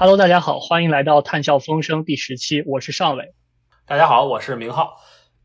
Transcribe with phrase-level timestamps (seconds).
[0.00, 3.34] Hello，大家好，欢迎来到探笑风声第十期，我是尚伟。
[3.84, 4.96] 大家好，我是明浩。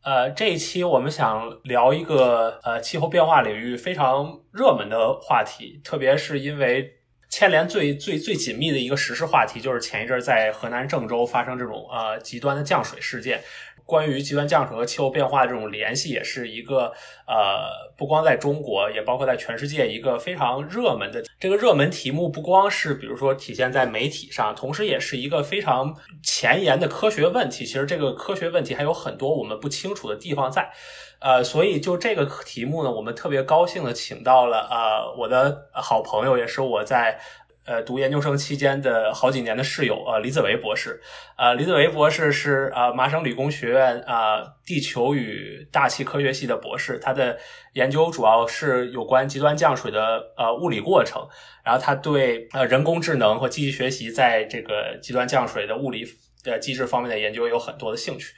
[0.02, 6.90] 呃，这一期我们想聊一个呃气候变化领域非常热门的话题，特别是因为
[7.30, 13.42] 牵连最最最紧密的一个实事话题，就是前一阵在河南郑州发生这种呃极端的降水事件。
[13.86, 16.92] 关于极端降水和气候变化这种联系，也是一个
[17.28, 22.28] 呃，不光在中国，也包括在全世界一个非常热门的这个热门题目。
[22.28, 27.64] 不光是比如说体现在媒体上，同时也是一个非常前沿的科学问题。
[27.66, 30.72] 其实这个科学问题还有很多我们不清楚的地方在。
[31.20, 37.20] 呃，所以就这个题目呢，我们特别高兴的请到了呃我的好朋友，也是我在。
[37.66, 41.02] 呃，读研究生期间的好几年的室友，呃，李子维博士，
[41.36, 47.36] 呃，李子维博士是呃麻省理工学院啊地球与大气科学系的博士，他的
[47.74, 51.28] 研究主要是有关极端降水的呃物理过程，
[51.64, 56.06] 然后他对呃人工智能和机器学习在这个极端降水的物理
[56.44, 58.36] 的机制方面的研究有很多的兴趣，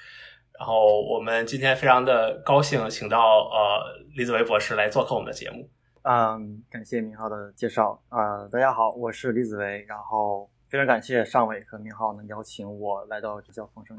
[0.57, 3.83] 然后我们今天非常的高兴，请到呃
[4.15, 5.69] 李子维博士来做客我们的节目。
[6.03, 8.47] 嗯，感谢明浩的介绍啊！
[8.47, 13.97] 大家好，我是李子维，然后非常感谢尚伟和明浩能邀请我来到这叫风声。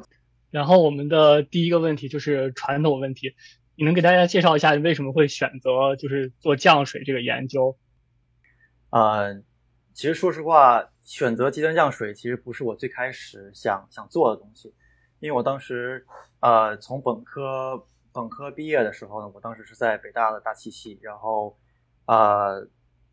[0.51, 3.35] 然后我们的第一个问题就是传统问题，
[3.77, 7.77] 你能给大家介绍一下你为什么会选择就是做降水这个研究？
[8.91, 9.35] 呃，
[9.93, 14.75] 其实说实话，选择极端降水其实不是我最开始想想做的东西，
[15.21, 16.07] 因为我当时
[16.41, 21.57] 呃从本科本科毕业的时候呢，我当时是在北大的大气系，然后。
[22.09, 22.67] 呃，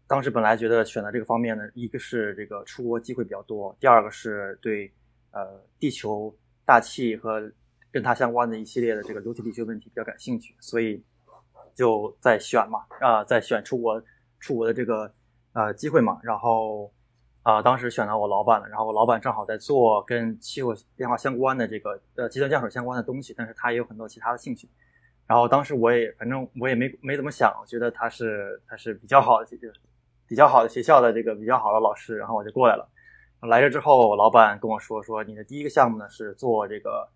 [0.07, 4.89] 当时本来觉得选择这个方面呢，一个是这个出国机会比较多，第二个是对
[5.31, 7.51] 呃地球大气和
[7.91, 11.03] 跟它相关的一系列的这个流体力学问题比较感兴趣，所以
[11.73, 14.01] 就在选嘛，啊，在选出国
[14.39, 15.13] 出国的这个
[15.51, 16.89] 呃机会嘛，然后
[17.43, 24.69] 啊，当时选了我老板了，然后我老板正好在做跟气候变化相关的这个呃极端降水相关的东西，但是他也有很多其他的兴趣。
[25.27, 29.57] 然后当时我也反正我也没没怎么想，我觉得他是他是比较好的，就
[30.27, 32.89] 比较好的学校的这个比较好的老师，然后我就过来了。
[33.41, 37.07] 来这之后，老板跟我说说，你的第一个项目呢是做这个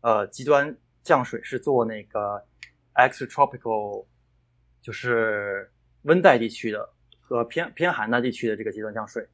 [0.00, 2.42] 呃极端降水，是做那个
[2.94, 4.04] extratropical，
[4.80, 5.70] 就是
[6.02, 6.88] 温带地区的
[7.20, 9.24] 和偏偏寒的地区的这个极端降水。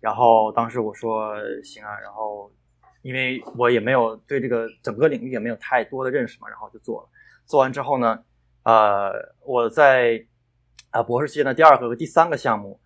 [0.00, 2.52] 然后当时我说行啊，然后
[3.00, 7.08] 因为我也没有对这个整个领域也没有太多的认识嘛，然后就做了。
[7.46, 8.24] 做完之后呢，
[8.62, 9.12] 呃，
[9.44, 10.24] 我在
[10.90, 12.80] 啊博士期间的第二个和第三个项目，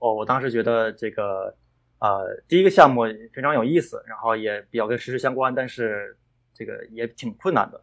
[0.00, 1.56] 哦，我当时觉得这个
[1.98, 6.16] 呃第一个项目非常有意思，然后也比较跟实时相关，但是
[6.52, 7.80] 这个也挺困难的，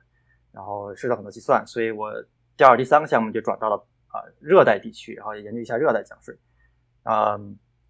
[0.52, 2.12] 然后涉及到很多计算，所以我
[2.56, 3.76] 第二、第三个项目就转到了
[4.08, 6.38] 啊热带地区，然后研究一下热带降水。
[7.04, 7.36] 啊，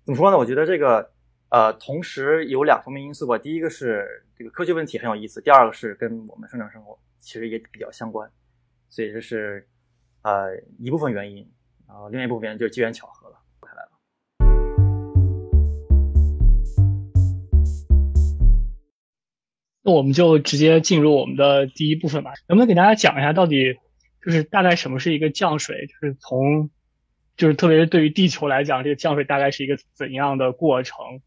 [0.05, 0.37] 怎么说呢？
[0.37, 1.11] 我觉得这个
[1.49, 6.97] 呃同时有两方面因素吧，第一个是这个科学问题很有意思，第二个是跟我们生产生活。
[7.21, 8.31] 其实也比较相关，
[8.89, 9.69] 所以这是
[10.23, 11.47] 呃一部分原因，
[11.87, 13.91] 然后另外一部分原因就是机缘巧合了，开来了。
[19.83, 23.75] 那我们就直接进入我们的第一部分吧，能不能给大家讲一下到底
[24.25, 25.85] 就是大概什么是一个降水？
[25.85, 26.71] 就是从
[27.37, 31.21] 就是特别是对于地球来讲，这个降水大概是一个怎样的过程？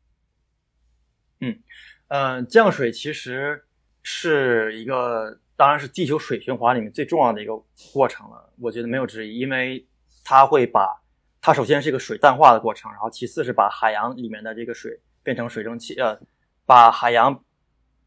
[1.41, 1.60] 嗯
[2.09, 3.65] 嗯，降水其实
[4.03, 5.38] 是一个。
[5.56, 7.53] 当然是地球水循环里面最重要的一个
[7.92, 9.87] 过程了，我觉得没有之一，因为
[10.25, 11.00] 它会把
[11.41, 16.19] 它首先是一个水淡化的过程，然后其次是把海洋里面的这个水变成水蒸气，呃，
[16.66, 17.44] 把海洋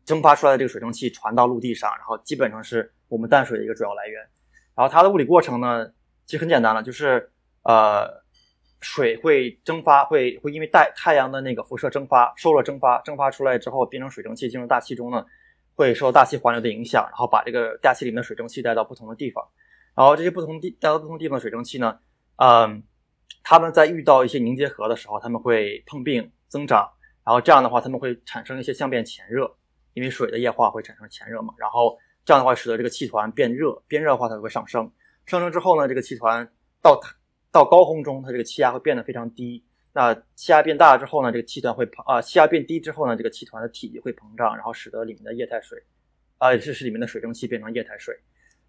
[0.04, 4.22] 蒸发出来的这个水蒸气传到陆地上，然后基本上是我们淡水的一个主要来源。
[4.76, 5.90] 然后它的物理过程呢，
[6.26, 7.32] 其实很简单了，就是
[7.64, 8.24] 呃，
[8.82, 15.26] 水会蒸发，会会因为带太阳的那个辐射蒸发，受热蒸发，蒸发出来之后变成水蒸气进入大气中呢。
[15.78, 19.48] 会受大气环流的影响，然后把这个大气里面的水蒸气带到不同的地方，
[19.94, 22.00] 然后这些不同地带到不同地方的水蒸气呢，
[22.38, 22.82] 嗯，
[23.44, 26.90] 它们在遇到一些凝结核的时候，它们会碰并增长，
[27.24, 29.56] 然后这样的话，它们会产生一些相变潜热，
[29.94, 31.96] 因为水的液化会产生潜热嘛，然后
[32.26, 34.92] 这样的话使得这个气团变热，变热的话它就会上升，
[35.28, 36.52] 上升之后呢，这个气团
[36.82, 37.00] 到
[37.52, 39.64] 到高空中，它这个气压会变得非常低。
[39.98, 45.82] 那气压变大之后呢，这个气团会膨啊，气压变低之后呢，这个气团的体积会膨胀，然后使得里面的液态水，
[46.38, 48.16] 啊，这是里面的水蒸气变成液态水，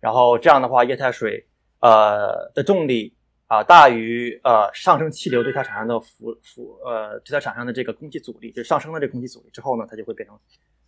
[0.01, 1.47] 然后这样的话，液态水
[1.81, 3.15] 呃的重力
[3.47, 10.35] 啊大于呃上升气流对它产生的浮浮呃对它产生的这个空气阻力，就上升的这个空气阻力之后呢，它就会变成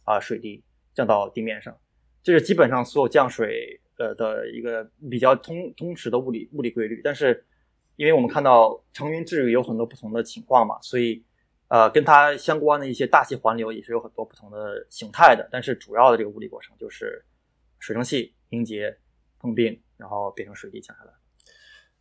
[0.04, 0.64] 啊水滴
[0.94, 1.76] 降到地面上，
[2.22, 7.44] 这是基本上所有降水呃的一个比较通通识的物理物理规律，但是。
[8.00, 11.22] 因为我们看到成云致雨有很多不同的情况嘛，所以，
[11.68, 17.22] 呃，跟它相关的一些大气环流也是有很多不同的形态的，但是主要的这个物理过程就是
[17.78, 18.96] 水蒸气凝结、
[19.38, 21.10] 碰冰，然后变成水滴降下来。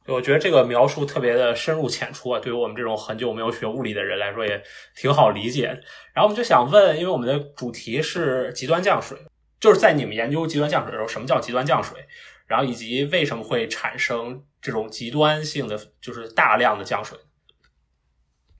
[0.08, 4.64] 我觉得这个描述特别的深入浅出啊，对于我们这种很久没有学物理的人来说也
[4.96, 5.66] 挺好理解。
[6.14, 9.18] 然后我们就想问，因为我们的主题是极端降水，
[9.60, 12.00] 就是在你们研究极端降水的时候，什么叫极端降水？
[12.48, 17.18] 然后以及为什么会产生这种极端性的，就是大量的降水？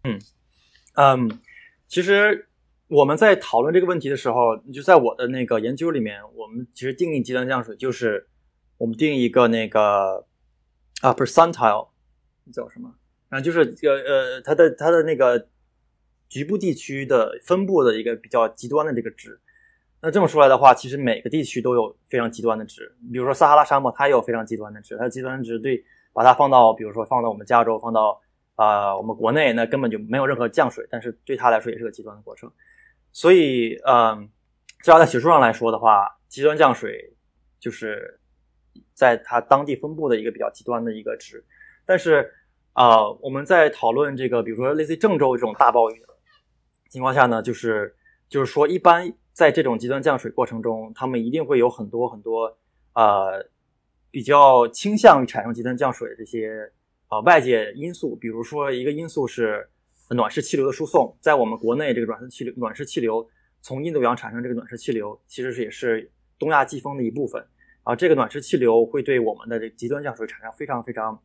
[0.04, 0.20] 嗯。
[0.96, 1.40] 嗯，
[1.88, 2.50] 其实
[2.88, 8.28] 我们在讨论这个问题的时候，就在我的那个研究里面，我们其实定义极端降水就是
[8.78, 10.28] 我们定一个那个
[11.02, 11.90] 啊，percentile
[12.52, 12.94] 叫什么？
[13.30, 15.48] 然后就是呃呃，它的它的那个
[16.28, 19.40] 局部地区的分布的一个比较极端的这个值。
[20.02, 22.96] 那这么说来的话，其实每个地区都有非常极端的值。
[23.12, 24.98] 比如说撒哈拉沙漠，它也有非常极端的值。
[24.98, 28.22] 它的极端值对，把它放到比如说放到我们加州，放到。
[28.56, 32.52] 啊，我们国内那根本就没有任何降水，但是对它来说也是个极端的过程。
[33.14, 34.30] 所以，嗯，
[34.80, 37.16] 至少在学术上来说的话，极端降水
[37.58, 38.20] 就是
[38.94, 41.42] 在它当地分布的一个比较极端的一个值。
[41.86, 42.30] 但是，
[42.74, 46.08] 啊，我们在讨论这个，比如说类似于郑州这种大暴雨的
[46.90, 47.96] 情况下呢，就是
[48.28, 52.58] 就是说，一般在这种极端降水过程中，他们一定会有很多很多
[52.94, 53.46] 呃
[54.12, 56.72] 比较倾向于产生极端降水的这些。
[57.12, 59.68] 呃，外界因素，比如说一个因素是
[60.12, 63.28] 暖湿气流的输送，在我们国内这个暖湿气流，暖湿气流
[63.62, 67.44] 从印度洋产生这个暖湿气流，其实是也是东亚季风的一部分。
[67.82, 71.20] 啊，这个暖湿气流会对我们的这极端降水产生非常非常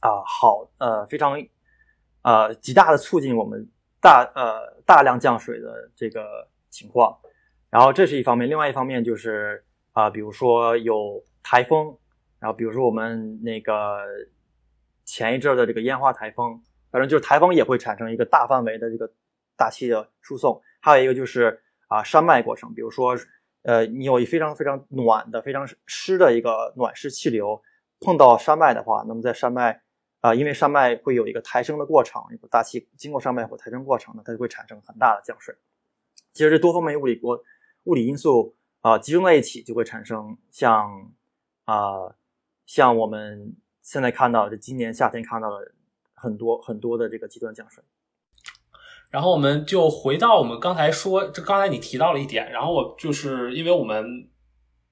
[0.00, 1.40] 啊好呃非常
[2.22, 3.64] 呃极大的促进我们
[4.00, 7.16] 大呃大量降水的这个情况。
[7.72, 11.98] 然后这是一方面，另外一方面就是啊，比如说有台风，
[12.38, 13.98] 然后比如说我们那个。
[15.04, 19.12] 前一阵的这个烟花台风，反正就是台风也会产生一个大范围的这个
[19.56, 20.62] 大气的输送。
[20.80, 23.18] 还有一个就是啊山脉过程，比如说
[23.62, 27.60] 呃你有一非常非常暖的、非常湿的一个暖湿气流
[28.00, 29.82] 碰到山脉的话，那么在山脉
[30.20, 35.54] 啊，因为山脉会有一个抬升的过程，一个大气经过山脉或抬升过程呢，它就会产生很大的降水。
[36.32, 37.42] 其实这多方面物理国
[37.84, 41.12] 物理因素啊集中在一起，就会产生像
[41.64, 42.14] 啊
[42.66, 43.56] 像我们。
[43.84, 45.72] 现在看到，这今年夏天看到的
[46.14, 47.82] 很多很多的这个极端降水。
[49.10, 54.30] 然后我们就回到我们刚才说，这刚才你提到了一点，然后我就是因为我们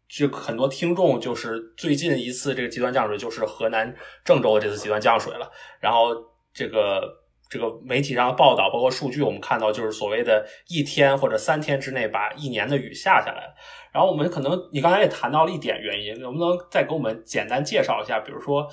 [0.09, 3.95] 这很多听众就是最近一次这个极端降水就是河南
[4.25, 5.49] 郑州的这次极端降水了，
[5.79, 6.09] 然后
[6.53, 7.20] 这个。
[7.51, 13.53] 这个媒体上的报道，包括数据，我们看到就是所谓的一天或者三天之内把一年的雨下下来。
[13.93, 18.21] 然后我们可能你刚才也谈到了一点原因，能不能再给我们简单介绍一下？
[18.21, 18.67] 比如说，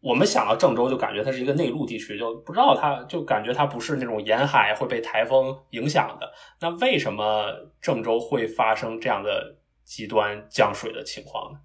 [0.00, 6.32] 我们想到郑州就感觉它是一个内陆地区，就不知道它就感觉它不是那种沿海会被台风影响的。
[6.60, 7.46] 那为什么
[7.82, 11.58] 郑州会发生这样的极端降水的情况呢？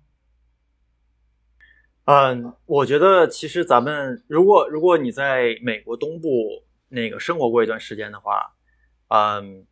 [2.11, 6.27] 嗯，我觉得其实咱们如果如果你在美国东部
[6.87, 8.51] 那个生活过一段时间的话，
[9.09, 9.63] 嗯，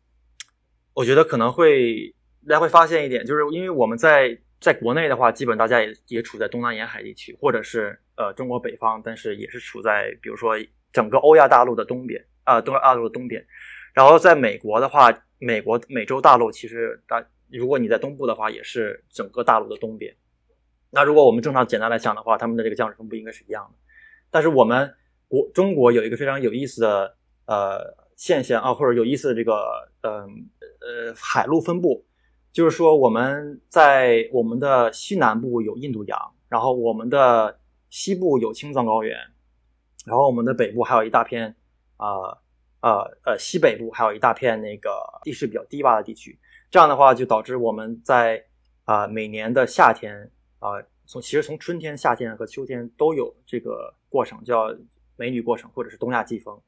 [0.94, 2.14] 我觉得可能会
[2.46, 10.54] 大家会发现一点，就是因为我们在在国内的话，基本大家也也处在东南沿海地区，或者是呃中国北方，但是也是处在比如说
[10.92, 13.44] 整个欧亚大陆的东边啊，东亚大陆的东边。
[13.92, 17.20] 然后在美国的话，美国美洲大陆其实大，
[17.50, 20.14] 如果你在东部的话，也是整个大陆的东边。
[20.90, 23.78] 那如果我们正常简单来讲的话，他们的这个降水分布应该是一样的。
[24.30, 24.94] 但是我们
[25.28, 27.14] 国中国有一个非常有意思的
[27.46, 30.26] 呃现象啊，或者有意思的这个呃
[30.80, 32.06] 呃海陆分布，
[32.52, 36.18] 就是说我们在我们的西南部有印度洋，
[36.48, 37.58] 然后我们的
[37.90, 39.14] 西部有青藏高原，
[40.06, 41.54] 然后我们的北部还有一大片
[41.98, 42.08] 啊
[42.80, 44.90] 呃呃西北部还有一大片那个
[45.22, 46.38] 地势比较低洼的地区。
[46.70, 48.46] 这样的话就导致我们在
[48.84, 50.30] 啊每年的夏天。
[50.58, 50.70] 啊，
[51.06, 54.74] 从其实从春天、夏天和秋天都有这个过程，叫
[55.16, 56.60] 美女过程，或者是东亚季风。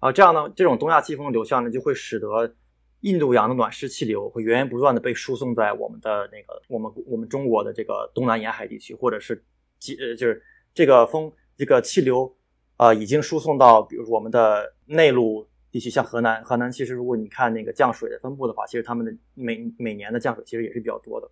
[0.00, 2.54] 啊，这样呢，这种东亚季风的流向呢，就会使得
[3.00, 9.42] 印度洋的暖湿气流会源源不断的被输送在我们的那个我们我们中国的这个东南沿海地区，或者是
[9.78, 10.42] 几呃就是
[10.74, 12.32] 这个风这个气流
[12.76, 21.28] 啊，已经输送到比如说我们的内陆地区，像河南，河南其实如果你看那个降水的分布的话，其实他们的每每年的降水其实也是比较多的，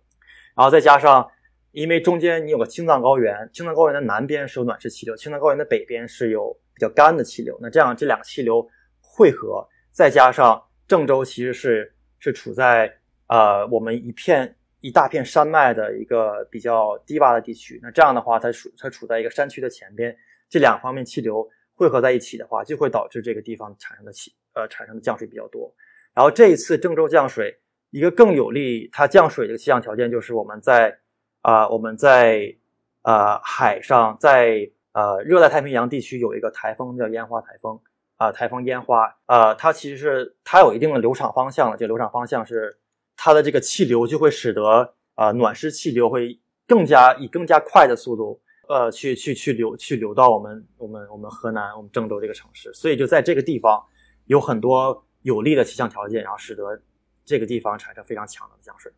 [0.55, 1.29] 然后再加上。
[1.71, 7.57] 因为中间你有个青藏高原，青藏高原的南边是有暖湿气流，青藏高原的北边是有比较干的气流。
[7.61, 8.65] 那这样这两个气流
[8.99, 12.91] 汇合，再加上郑州其实是是处在
[13.27, 17.79] 呃我们一片一大片山脉的一个比较低洼的地区。
[17.83, 20.15] 那这样的话，它处它处在一个山区的前边，
[20.49, 25.71] 这两方面气流汇合在一起的话，就会导致这个地方产生的气呃产生的降水比较多。
[26.13, 27.55] 然后这一次郑州降水，
[27.91, 30.97] 一个更有利它降水的气象条件就是我们在
[31.41, 32.55] 啊我们在
[33.03, 37.79] 呃海上在呃热带太平洋地区有一个台风叫烟花台风
[38.17, 42.77] 啊台风烟花啊它其实是它有一定的流场方向的，这个流场方向是
[43.15, 48.41] 它的这个气流就会使得啊暖湿气流会更加以更加快的速度。
[48.69, 53.81] 呃，去去去流去流到我们我们我们河南我们郑州这个城市，所以就在这个地方
[54.25, 56.77] 有很多有利的气象条件，然后使得
[57.23, 58.91] 这个地方产生非常强的降水。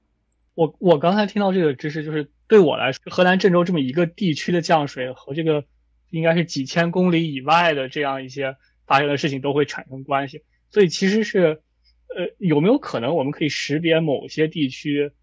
[0.60, 5.64] 我我刚才听到这个知识，就是对我来说，河南郑州这么一个地区的降水和这个
[6.10, 10.44] 应该是几千公里以外的这样一些发生的事情都会产生关系。
[10.70, 11.62] 所以其实是，
[12.14, 15.14] 呃，有没有可能我们可以识别某些地区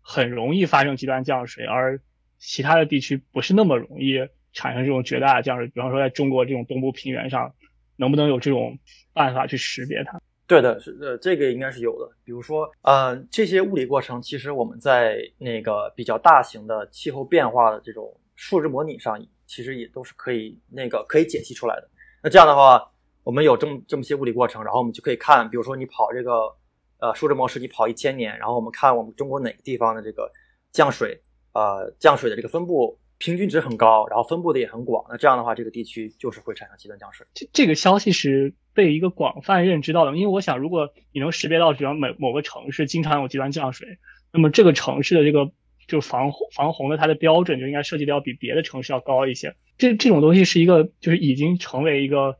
[0.00, 2.00] 很容易发生极端降水，而
[2.40, 4.18] 其他的地区不是那么容易
[4.52, 7.54] 产生这种绝大的降水，比方说在中国这种东部平原上，
[7.94, 8.80] 能不能有这种
[9.12, 10.20] 办法去识别它？
[10.50, 12.12] 对的，是呃，这个应该是有的。
[12.24, 21.88] 比如说，呃，这些物理过程，其实我们在那个比较大型的气候变化的这种数值模拟上，其实也都是可以那个可以解析出来的。
[22.20, 22.84] 那这样的话，
[23.22, 26.52] 我们有这么这么些物理过程，然后我们就可以看，比如说你跑这个
[26.98, 30.28] 呃数值模式，你跑一千年，然后我们看我们中国哪个地方的这个
[30.72, 31.16] 降水。
[31.52, 35.04] 呃，降水的这个分布平均值很高，然后分布的也很广。
[35.10, 37.26] 那这样的话，这个地区就是会产生极端降水。
[37.34, 43.98] 这这个消息是被一个广泛认知到的，因为我想，如果你能识别到，比方某某个城市经常有极端降水，
[44.32, 45.52] 那么这个城市的这个
[45.86, 49.54] 就防防洪的它的标准就应该设计的要比别的城市要高一些。
[49.76, 52.38] 这这种东西是一个就是已经成为一个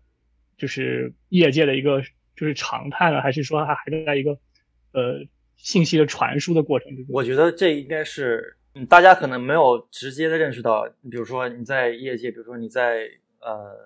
[0.57, 2.01] 就是业界的一个
[2.35, 4.39] 就是常态了，还是说它还在一个
[4.93, 5.27] 呃
[5.59, 7.05] 信息的传输的过程中？
[7.11, 8.57] 我觉得这应该是。
[8.75, 13.11] 嗯，大家可能没有直接的认识到，比如说你在业界，比如说你在
[13.41, 13.77] 呃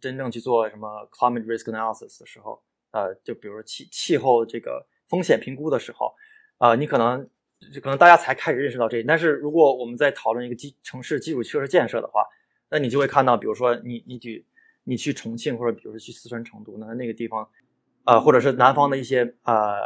[0.00, 2.60] 真正去做什么 climate risk analysis 的时候，
[2.90, 6.12] 呃，就比如说气气候这个风险评估的时候，
[6.58, 7.24] 啊，你可能
[7.72, 9.00] 就可能大家才开始认识到这。
[9.04, 12.26] 但是如果我们在讨论一个基城市基础设施建设的话，
[12.70, 14.44] 那你就会看到，比如说你你举
[14.82, 17.48] 你去重庆或者比如说去四川成都，那那个地方，
[18.04, 19.76] 呃，或者是南方的一些呃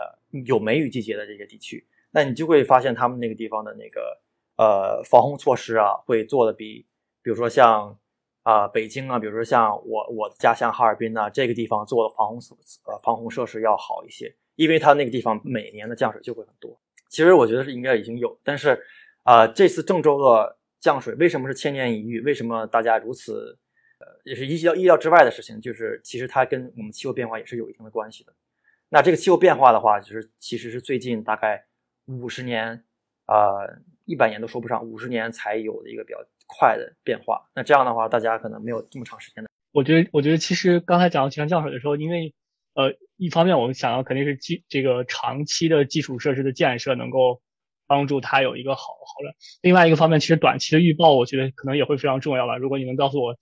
[0.47, 4.19] 有梅雨季节的这些地区，那你就会发现他们那个地方的那个。
[4.59, 6.85] 呃，防洪措施啊，会做的比，
[7.23, 7.97] 比如说像
[8.43, 12.41] 啊北京啊，比如说像我我的家乡哈尔滨呐，这个地方做的防洪
[12.87, 16.77] 呃防洪设施要好一些，因为它那个地方每年的降水就会很多。
[17.09, 18.85] 其实我觉得是应该已经有，但是
[19.23, 22.21] 啊这次郑州的降水为什么是千年一遇？
[22.23, 23.57] 为什么大家如此
[24.01, 25.61] 呃也是意料意料之外的事情？
[25.61, 28.33] 就是其实它跟我们气候变化也是有一定的关系的。
[28.89, 31.65] 那这个气候变化的话，就是其实是最近大概
[32.07, 32.83] 五十年
[33.27, 33.37] 啊。
[34.09, 37.43] 一百年都说不上，五十年才有的一个比较快的变化。
[37.55, 39.51] 那这样的话，大家可能没有这么长时间的。
[39.71, 42.33] 我觉得，我觉得其实刚才讲到极端降水的时候，因为
[42.73, 47.43] 呃，一方面我们想要肯定是基这个长期的基础设施的建设能够
[47.87, 49.35] 帮助它有一个好好的。
[49.61, 52.57] 另外一个方面，其实短期的预报，我觉得可能也会非常重要吧。
[52.57, 53.37] 如果你能告诉我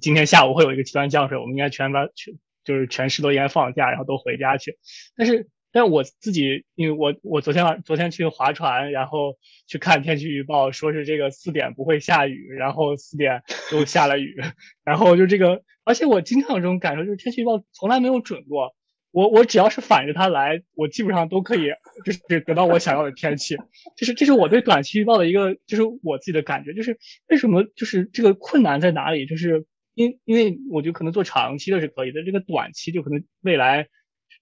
[0.00, 4.78] 今天下午会有一个极端降水，我们应该全班全就是全市都应该放假，然后都回家去。
[5.16, 5.48] 但是。
[5.72, 14.36] 但我自己，因为我我昨天晚昨天去划船，然后去看天气预报，说是这个四点不会下雨，然后四点又下了雨，
[14.84, 18.74] 然后就这个，而且我经常有这种感受，就是天气预报从来没有准过。
[19.12, 21.70] 我我只要是反着它来，我基本上都可以
[22.04, 23.56] 就是得到我想要的天气。
[23.96, 26.98] 就是这是我对短期预报的一个，就是我自己的感觉，就是
[27.28, 29.26] 为什么就是这个困难在哪里？
[29.26, 33.88] 就是因因为我觉得可能做长期的是可以的，这个短期就可能未来。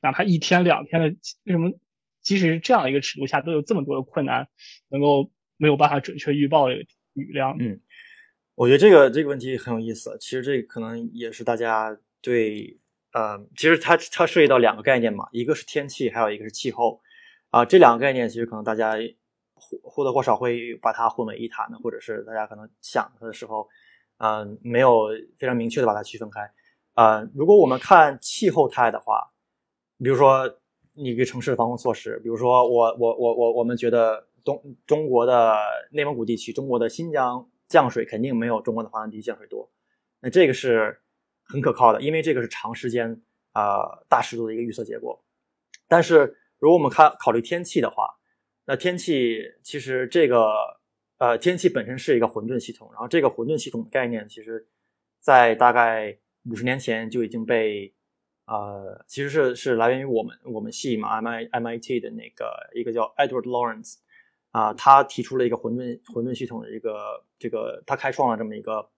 [0.03, 1.09] 哪怕一天两天的，
[1.45, 1.71] 为什么
[2.23, 4.49] 即使是这样一个尺度下，都有这么多的困难，
[4.89, 6.83] 能够没有办法准确预报这个
[7.15, 7.57] 雨量？
[7.59, 7.81] 嗯，
[8.55, 10.17] 我觉得这个这个问题很有意思。
[10.21, 12.79] 其实这可能也是大家对，
[13.13, 17.01] 呃，其实它它涉及到两个概念嘛，一个是天气，还有一个是气候。
[17.51, 18.95] 啊，这两个概念其实可能大家
[19.55, 23.69] 或或多或少会把它混为一谈的，或者是大家可能想它的时候，
[24.19, 26.51] 嗯，没有非常明确的把它区分开。
[26.95, 29.27] 啊，如果我们看气候态的话。
[30.03, 30.51] 比如说，
[30.95, 35.55] 你一个城市的防洪措施，比如说我我我我我们觉得东中国的
[35.93, 39.71] 内蒙古地区，中国的新疆降水肯定没有中国的华南地区降水多，
[40.21, 41.01] 那这个是
[41.45, 43.21] 很可靠的，因为这个是长时间
[43.53, 45.23] 啊大尺度的一个预测结果。
[45.87, 48.07] 但是如果我们看考虑天气的话，
[48.65, 50.51] 那天气其实这个
[51.19, 54.67] 呃天气本身是一个混沌系统，然后这个混沌系统的概念，其实
[55.21, 56.17] 在大概
[56.51, 57.93] 五十年前就已经被。
[58.51, 63.99] 呃，其实是是来源于我们我们系嘛，M I M I T 的那个一个叫 Edward Lawrence，
[64.51, 68.91] 啊，他提出了一个混沌混沌系统的一个这个，他开创了这么一个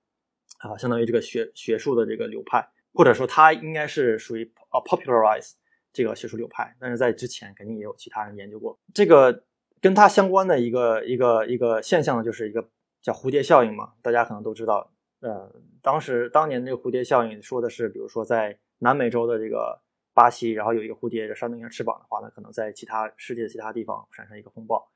[0.58, 5.52] 啊，相当于这个学学术的这个流派，或者说他应该是属于啊 popularize
[5.92, 9.44] 这个学术流派，但是在之前肯定也有其他人研究过这个。
[9.82, 12.68] 跟他相关的一个一个一个现象呢，就是一个
[13.02, 14.92] 叫蝴蝶效应嘛，大家可能都知道。
[15.18, 19.80] 呃，当时当年这个蝴蝶效应说的是，比如说在南美洲的这个
[20.12, 24.90] 巴西，然后有一个蝴蝶扇动一下翅膀的话，呢可能在其他世界的其他地方产生一个风暴。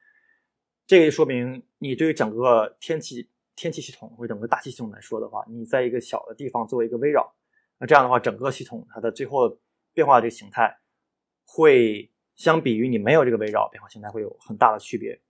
[0.86, 7.34] 这个说明你对于整个天气天气系统或者整个大气系统来说的话，你在一个小的地方作为一个围绕，
[7.78, 9.58] 那这样的话，整个系统它的最后
[9.94, 10.78] 变化的这个形态，
[11.46, 15.20] 会相比于你没有这个围绕变化形态会有很大的区别。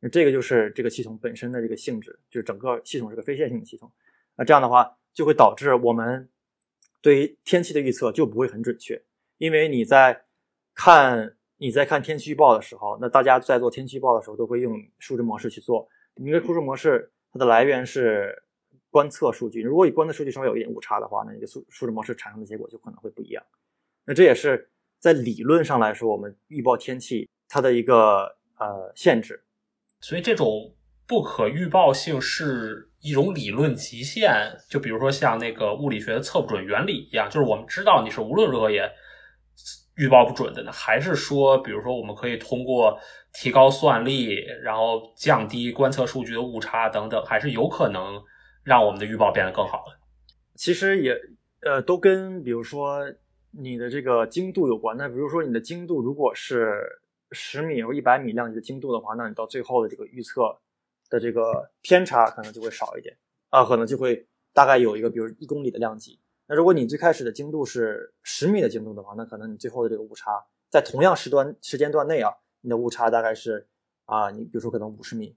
[0.00, 3.92] 那这个就是这个系统本身的这个性质，就是整个系统是个非线性的系统。
[4.36, 6.28] 那这样的话，就会导致我们
[7.04, 9.02] 对于天气的预测就不会很准确，
[9.36, 10.24] 因为你在
[10.72, 15.86] 看你在看天气预报的时候，那大家在做天气预报的时候都会用数值模式去做。
[16.14, 18.42] 你个数值模式它的来源是
[18.88, 23.44] 观测数据，如果你观测数据稍微有一点误差的话，那你的数数值模式产生的结果就可能会不一样。
[24.06, 29.44] 那这也是在理论上来说，我们预报天气它的一个呃限制。
[30.00, 30.74] 所以这种
[31.06, 32.88] 不可预报性是。
[33.04, 34.32] 一种理论极限，
[34.66, 38.90] 就比如说像那个物理学的测不准原理一样，就是我们知道你是无论如何也
[39.98, 42.98] 预报不准的呢，还是说，比如说我们可以通过
[43.34, 48.18] 提高算力，然后降低观测数据的误差等等，还是有可能
[48.64, 49.92] 让我们的预报变得更好的。
[50.54, 51.14] 其实也
[51.60, 53.04] 呃，都跟比如说
[53.50, 54.96] 你的这个精度有关。
[54.96, 56.80] 那比如说你的精度如果是
[57.32, 60.58] 十米或一百米量级的精度的话，那你到最后的这个预测。
[61.08, 63.16] 的这个偏差可能就会少一点
[63.50, 66.20] 啊，可能就会大概有一个，比如一公里的量级。
[66.46, 72.30] 那如果你最开始的精度是十米的精度的话，那可能你最后的这个误差在同样时段时间段内啊，
[72.60, 73.66] 你的误差大概是
[74.04, 75.36] 啊，你比如说可能五十米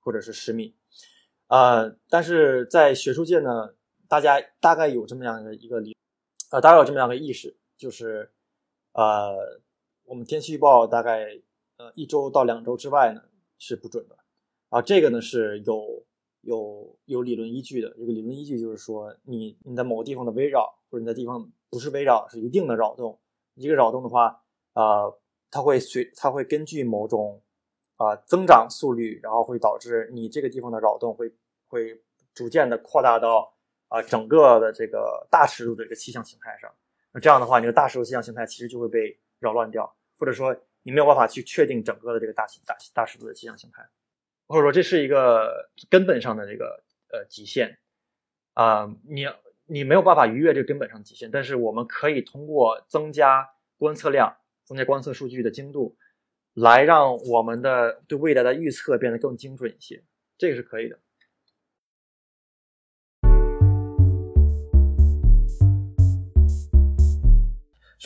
[0.00, 0.74] 或者是十米。
[1.46, 3.74] 呃，但是在学术界呢，
[4.08, 5.96] 大家大概有这么样的一个理，
[6.50, 8.32] 呃，大概有这么样的意识，就是
[8.92, 9.60] 呃，
[10.04, 11.40] 我们天气预报大概
[11.76, 13.22] 呃一周到两周之外呢
[13.58, 14.18] 是不准的。
[14.70, 16.04] 啊，这个呢是有
[16.42, 17.88] 有有理论依据的。
[17.98, 23.18] 这个理论依据就是说，你你在某个地方的微绕，或者你在地方不是微绕，是一定的扰动。
[23.54, 24.42] 一个扰动的话，
[24.74, 25.18] 呃，
[25.50, 27.42] 它会随它会根据某种
[27.96, 31.34] 啊增长速率，然后会导致你这个地方的扰动会
[31.66, 32.02] 会
[32.34, 33.54] 逐渐的扩大到
[33.88, 36.70] 啊整个的这个大尺度的这个气象形态上。
[37.12, 43.82] 那这样的话，你的大尺度气象形态其实就会被扰乱掉，或者说你没有办法去确定整个的这个大气大大尺度的气象形态。
[44.48, 46.82] 或者说这是一个根本上的这个
[47.12, 47.78] 呃极限
[48.54, 49.26] 啊，你
[49.66, 55.96] 你没有办法逾越这个根本上极限，但是我们可以通过增加观测量、增加观测数据的精度，
[56.54, 60.02] 来让我们的对未来的预测变得更精准一些，
[60.38, 60.98] 这个是可以的。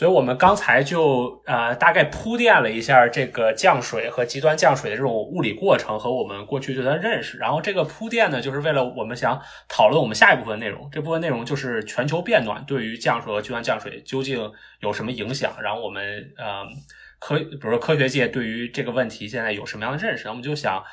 [0.03, 10.89] 所以我们刚才就呃大概铺垫了一下这个降水和极端降水的这种物理过程和我们过去对它认识，然后这个铺垫呢，就是为了我们想讨论我们下一部分内容。
[10.91, 16.03] 这部分内容就是全球变暖对于降水和极端降水究竟有什么影响，然后我们
[16.37, 16.65] 呃
[17.17, 20.83] 科比如说科学界对于这个问题现在有什么样的认识，那我们就想。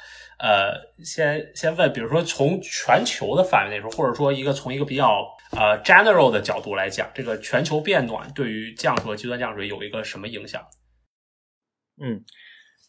[0.43, 10.67] 呃，先先问，比如说从全球的范围内说，或者说一个从一个比较呃 general 的角度来讲，这个全球变暖对于降水、极端降水有一个什么影响？
[12.01, 12.25] 嗯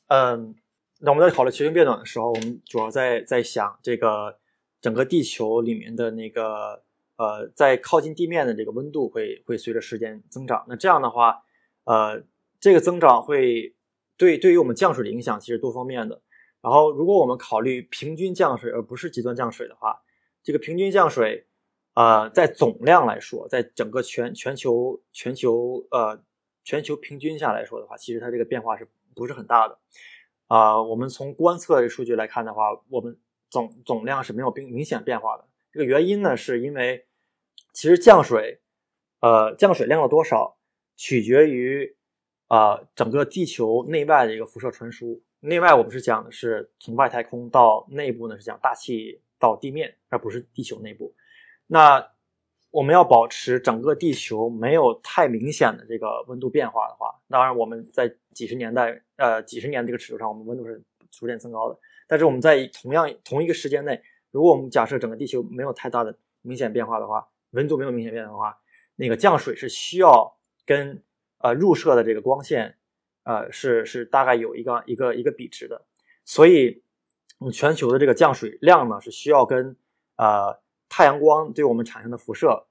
[0.07, 0.55] 嗯，
[1.01, 4.39] 那我们在考虑全球变暖的时候，我们主要在在想这个
[4.79, 6.83] 整个地球里面的那个
[7.17, 10.65] 呃，在靠近地面的这个温度会会随着时间增长。
[10.69, 11.43] 那这样的话，
[11.83, 12.23] 呃，
[12.61, 13.75] 这个增长会
[14.15, 16.21] 对对于我们降水的影响其实多方面的。
[16.61, 20.03] 然后，如果我们考虑平均降水而不是极端降水的话，
[20.43, 21.47] 这个平均降水，
[21.95, 26.23] 呃，在总量来说，在整个全全球全球呃
[26.63, 29.79] 全球平均下来说的话，其实它这个变化是不是很大的？
[30.45, 33.17] 啊，我们从观测的数据来看的话，我们
[33.49, 35.47] 总总量是没有明明显变化的。
[35.71, 37.07] 这个原因呢，是因为
[37.73, 38.61] 其实降水，
[39.21, 40.57] 呃，降水量的多少
[40.95, 41.97] 取决于
[42.45, 45.23] 啊整个地球内外的一个辐射传输。
[45.41, 51.13] 另外我们是讲的是从外太空到内部呢，是讲大气到地面，而不是地球内部。
[51.65, 52.11] 那
[52.69, 61.77] 我们要保持整个地球没有太明显的这个温度变化的话，当然我们在几十年代，呃，几十年这个尺度上，我们温度是逐渐增高的。
[62.07, 63.99] 但是我们在同样同一个时间内，
[64.29, 68.59] 如果我们假设整个地球没有太大的明显变化的话，温度没有明显变化的话，
[68.95, 71.01] 那个降水是需要跟
[71.39, 72.77] 呃入射的这个光线。
[73.23, 75.85] 呃，是是大概有一个一个一个比值的，
[76.25, 76.83] 所以，
[77.39, 79.75] 嗯，全球的这个降水量呢，是需要跟
[80.15, 82.65] 呃太阳光对我们产生的辐射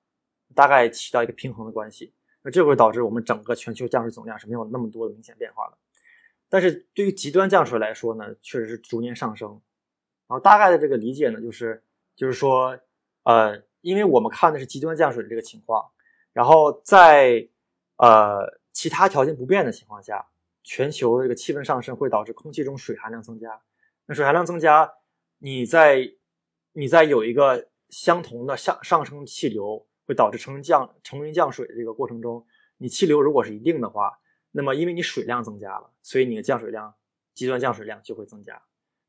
[0.54, 2.12] 大概起到一个平衡的关系。
[2.42, 5.76] 那这会导致我们整个全球降水总量是没有那么多的明显变化的。
[6.48, 9.60] 但是对于极端降水来说呢，确实是逐年上升。
[10.26, 11.82] 然后大概的这个理解呢，就是
[12.16, 12.78] 就是说，
[13.24, 15.90] 呃，因为我们看的是极端降水的这个情况，
[16.32, 17.48] 然后在
[17.96, 20.29] 呃其他条件不变的情况下，
[20.62, 23.60] 全球这个气温上升会导致空气中水含量增加。
[24.06, 24.92] 那水含量增加，
[25.38, 26.12] 你在
[26.72, 32.46] 你在有一个相同的上上升气流，会导致成降成云降水的这个过程中，
[32.78, 34.18] 你气流如果是一定的话。
[34.52, 36.92] 那么，因为你水量增加了，所以你的降水量、
[37.34, 38.60] 极端降水量就会增加。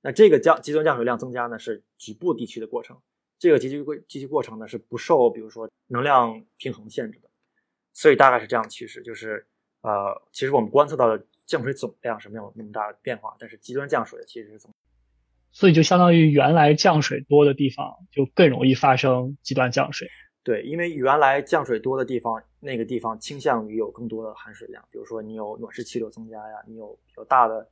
[0.01, 2.95] 那这个降极端降水量增加呢，是局部地区的过程。
[3.39, 7.29] 这个集聚过集聚过程呢，是不受比如说能量平衡限制的。
[7.91, 9.47] 所以大概是这样的趋势，就是
[9.81, 14.71] 呃，其实我们观测到的降水总量是没有那么大的变化，但是极端降水其实是增。
[15.51, 20.07] 所以就相当于原来降水多的地方，就更容易发生极端降水。
[20.43, 27.67] 对，因为原来降水多的地方，那个地方倾向于有更多的含水量，比如说你有暖湿气流增加呀，你有比较大的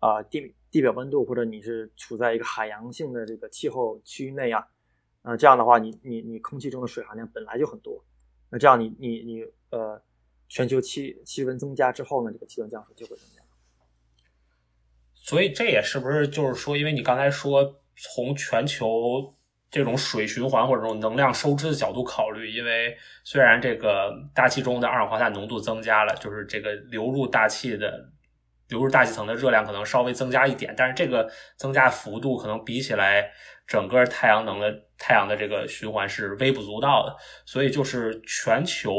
[0.00, 4.66] 啊地地表温度，或者你是处在一个海洋性的这个气候区域内啊，
[5.22, 8.04] 呃，这样的话，你你你空气中的水含量本来就很多，
[8.50, 10.02] 那这样你你你呃，
[10.50, 13.42] 全球气气温增加之后呢，这个气温降水就会增加。
[15.14, 19.34] 所以这也是不是就是说，因为你刚才说从全球。
[19.72, 28.10] 这种水循环或者这种能量收支的角度考虑，因为虽然这个大气中的二氧化碳浓度增加了，就是这个流入大气的
[28.66, 33.30] 流入大气层的热量可能稍微增加一点，但是这个增加幅度可能比起来
[33.64, 38.92] 整个太阳能的太阳的这个循环是微不足道的，所以就是全球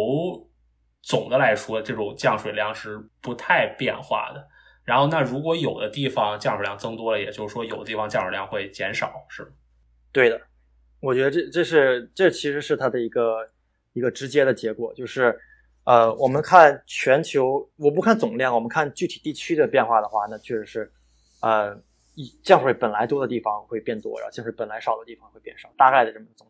[1.01, 4.47] 总的来说，这种降水量是不太变化的。
[4.83, 9.51] 然后，那如果有的地方降水量增多了，也就是说有的地方降水量会减少，是？
[10.11, 10.39] 对的。
[10.99, 13.47] 我觉得这这是这其实是它的一个
[13.93, 15.39] 一个直接的结果，就是
[15.85, 20.91] 呃，我们看全球，我不看总量，我们看具体地区的变化的话，那确实是
[21.41, 21.75] 呃，
[22.43, 26.47] 降水本来多的地方会变多，然后降水本来少的地方会变少，大概的这么总。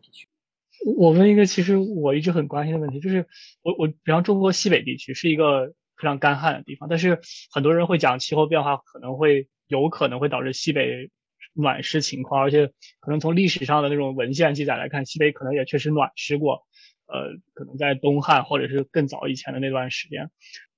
[0.84, 3.26] 我问一个其实我一直很关心的问题，就是
[3.62, 7.20] 我我比方中国西北地区是一个非常干旱的地方，但是
[7.52, 11.10] 很多人会讲气候变化可能会有可能会导致西北。
[11.54, 12.68] 暖湿情况，而且
[13.00, 16.62] 可能从历史上的那种文献记载来看，西北可能也确实暖湿过，
[17.04, 20.30] 呃，可能在东汉或者是更早以前的那段时间。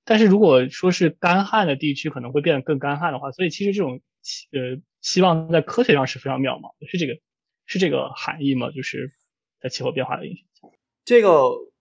[0.03, 4.01] 但是如果说是干旱的地区可能会变得更干旱的话，所以其实这种
[4.51, 7.17] 呃希望在科学上是非常渺茫的，是这个
[7.65, 8.69] 是这个含义吗？
[8.71, 9.13] 就是
[9.65, 10.69] 在气候变化的影响，
[11.03, 11.29] 这个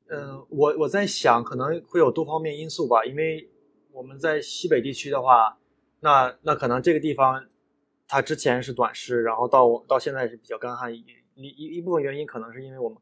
[0.08, 3.50] 呃，我我在想可能会有多方面因素吧，因为
[3.92, 5.58] 我们在西北地区的话，
[6.00, 7.46] 那那可能这个地方。
[8.06, 11.02] 它之前是短湿，然后到到现在是比较干旱，一
[11.34, 12.98] 一一部分原因可能是因为我们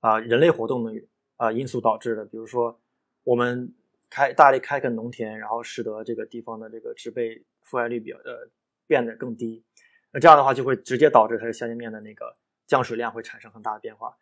[0.00, 0.90] 啊人类活动的
[1.36, 2.80] 啊因素导致的，比如说
[3.22, 3.72] 我们
[4.08, 8.48] 开大力开垦农田，然后使得这个地方的这个植被覆盖率比较呃
[8.86, 9.62] 变得更低，
[10.10, 12.34] 那这样的话就会直接导致它的相间面的那个
[12.70, 14.16] 降水量会产生很大的变化。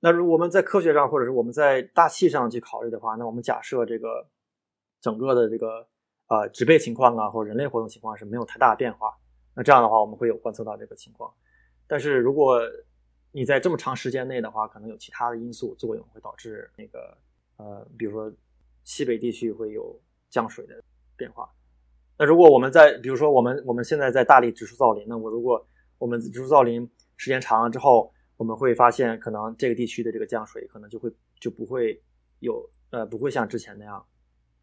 [0.00, 4.26] 那如果我们在科学上或者是我们在大气上去考虑的话，那我们假设这个
[5.00, 5.86] 整个的这个
[6.26, 9.14] 呃植被情况啊或人类活动情况是没有太大的变化。
[9.54, 11.32] 那这样的话，我们会有观测到这个情况，
[11.86, 12.60] 但是如果
[13.30, 17.16] 你在这么长时间内的话，可能有其他的因素作用，会导致那个
[17.58, 18.32] 呃，比如说
[18.82, 19.96] 西北地区会有
[20.28, 20.82] 降水的
[21.16, 21.48] 变化。
[22.18, 25.64] 那如果我们在，比如说我们我们现在在大力植树造林，那我如果
[25.98, 32.00] 我们植树造林时间长了之后，我们会发现可能这个地区的这个降水可能就会就不会
[32.40, 34.04] 有呃不会像之前那样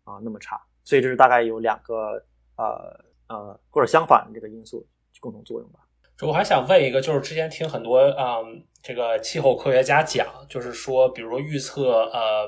[0.04, 0.62] 啊那么差。
[0.84, 2.24] 所以这是大概有两个
[2.58, 3.12] 呃。
[3.32, 4.86] 呃，或者相反的这个因素
[5.22, 5.80] 共同作用吧。
[6.24, 12.46] 我还想问一个，就是之前听很多嗯，这个气候科学家讲，就是说，比如说预测呃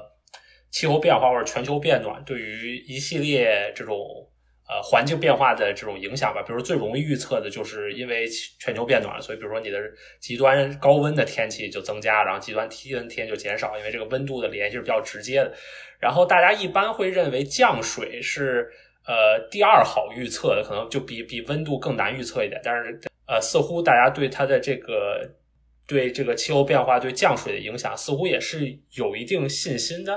[0.71, 3.97] 气候变化或者全球变暖对于一系列这种
[4.67, 6.41] 呃环境变化的这种影响吧。
[6.41, 8.27] 比如最容易预测的就是因为
[8.59, 9.79] 全球变暖，所以比如说你的
[10.19, 15.53] 极端高温的天气就增加，然后极端低温天就减少，因为这个温度的联系是比较直接的。
[15.99, 18.69] 然后大家一般会认为降水是。
[19.05, 22.97] 呃，第二好预测的可能就比比温度更难预测一点，但是
[23.27, 25.29] 呃，似乎大家对它的这个
[25.85, 30.13] 对这个气候变化对降水的影响，似乎也是有一定信心的。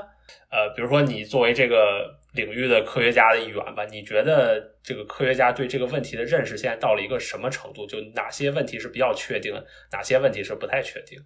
[0.52, 7.85] 呃，比如说你作为这个领域的科学家的一员吧，你觉得这个科学家对这个问题的认识现在到了一个什么程度？
[7.87, 9.53] 就哪些问题是比较确定，
[9.90, 11.18] 哪些问题是不太确定？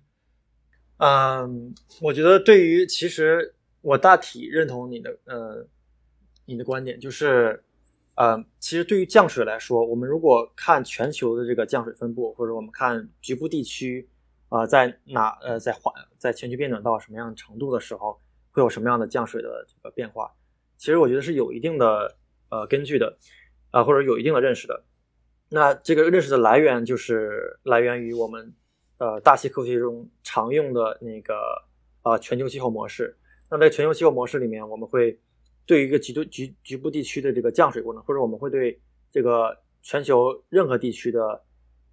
[0.97, 5.69] 嗯，我觉得对于其实我大体认同你的呃。
[6.47, 7.63] 你的观点就是，
[8.17, 14.09] 呃，其实对于降水来说，我们如果看全球的这个降水分布，或者我们看局部地区，
[14.49, 18.21] 啊，在哪呃，在环在全球变暖到什么样程度的时候，
[18.51, 20.29] 会有什么样的降水的这个变化。
[20.81, 22.17] 其实我觉得是有一定的
[22.49, 23.19] 呃根据的，
[23.71, 24.83] 啊或者有一定的认识的。
[25.51, 28.55] 那这个认识的来源就是来源于我们
[28.97, 31.35] 呃大气科学中常用的那个
[32.03, 33.15] 呃全球气候模式。
[33.51, 35.21] 那在全球气候模式里面，我们会
[35.67, 41.43] 对于一个局局局部地区的这个降水过程，或者我们会对这个全球任何地区的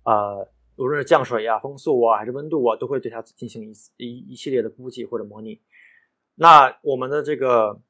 [0.06, 0.48] 呃
[0.78, 5.60] 无论是降水呀、风速啊还是温度啊，都会对它进行一一一系列的估计或者模拟。
[6.36, 7.82] 那我们的这个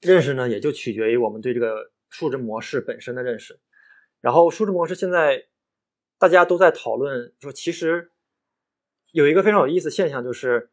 [0.00, 3.60] 认识呢，也就取决于我们对这个数值模式本身的认识。
[4.20, 5.46] 然后数值模式现在
[6.18, 8.12] 大家都在讨论说，其实
[9.12, 10.70] 有一个非常有意思现象，就是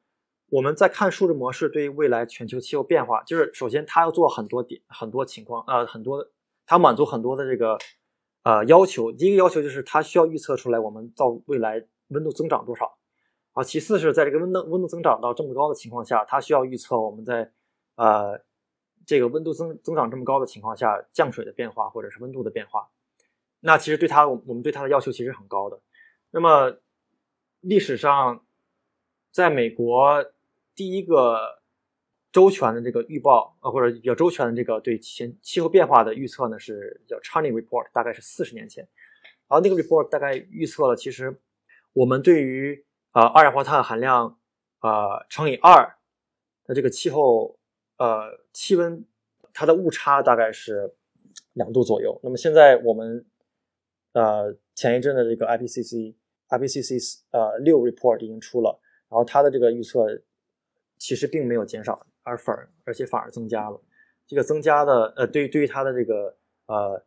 [0.50, 6.32] 我们在看数值模式对于未来全球气候变化，就是首先它要做很多点很多情况，呃，很多
[6.66, 7.78] 它满足很多的这个
[8.44, 9.12] 呃要求。
[9.12, 12.98] 第一个要求就是它需要预测出来我们到未来温度增长多少
[13.54, 13.64] 啊。
[13.64, 17.52] 其次是在这个温度温度增长到这么高的情况下，它需要预测我们在
[17.96, 18.40] 呃
[19.06, 22.90] 这个温度增增长这么高的情况下降水的变化或者是温度的变化。
[23.62, 25.80] 那其实对它，我们对它的要求其实很高的。
[26.32, 26.78] 那么
[27.62, 28.46] 历史上，
[29.32, 30.26] 在美国
[30.76, 31.62] 第一个
[32.32, 38.88] 周全的这个预报，呃，或者比较周全的这个对气气候变化的预测呢，是叫 Charney Report，大概是四十年前。
[39.48, 41.40] 然后那个 report 大概预测了，其实
[41.94, 44.40] 我们对于呃二氧化碳含量
[44.82, 45.96] 呃乘以二
[46.66, 47.60] 的这个气候
[48.04, 49.06] 呃气温，
[49.54, 50.94] 它的误差大概是
[51.54, 52.20] 两度左右。
[52.22, 53.26] 那么现在我们
[54.12, 56.14] 呃，前一阵的这个 IPCC
[56.50, 58.78] IPCC 呃六 report 已经出了，
[59.10, 60.22] 然后它的这个预测
[60.98, 63.80] 其实并没有减少，而反而而且反而增加了。
[64.28, 66.36] 这个增加的呃，对于对于它的这个
[66.66, 67.02] 呃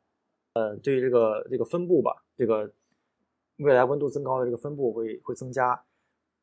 [0.55, 2.73] 呃，对于这个这个分布吧，这个
[3.59, 5.85] 未来温度增高的这个分布会会增加，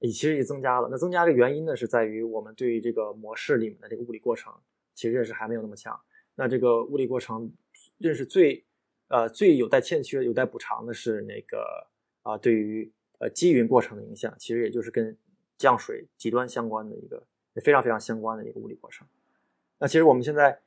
[0.03, 0.87] 也其实也增加了。
[0.91, 4.53] 那增加的原因呢，是在于我们对于这个模式里面的这个物理过程
[4.93, 5.99] 其实认识还没有那么强。
[6.35, 7.51] 那这个物理过程
[7.97, 8.63] 认识最。
[9.09, 11.85] 呃，最有待欠缺、有待补偿的是那个
[12.23, 15.15] 啊，对于呃积云过程的影响，其实也就是跟
[15.55, 17.21] 降水极端相关的一个
[17.61, 19.05] 非常非常相关的一个物理过程。
[19.77, 20.59] 那其实我们现在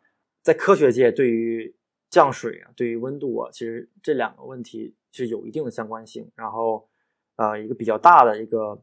[0.43, 1.75] 在科学界对于
[2.09, 6.31] 降水啊、对于温度啊，其实这两个问题是有一定的相关性。
[6.37, 6.89] 然后
[7.35, 8.81] 呃，一个比较大的一个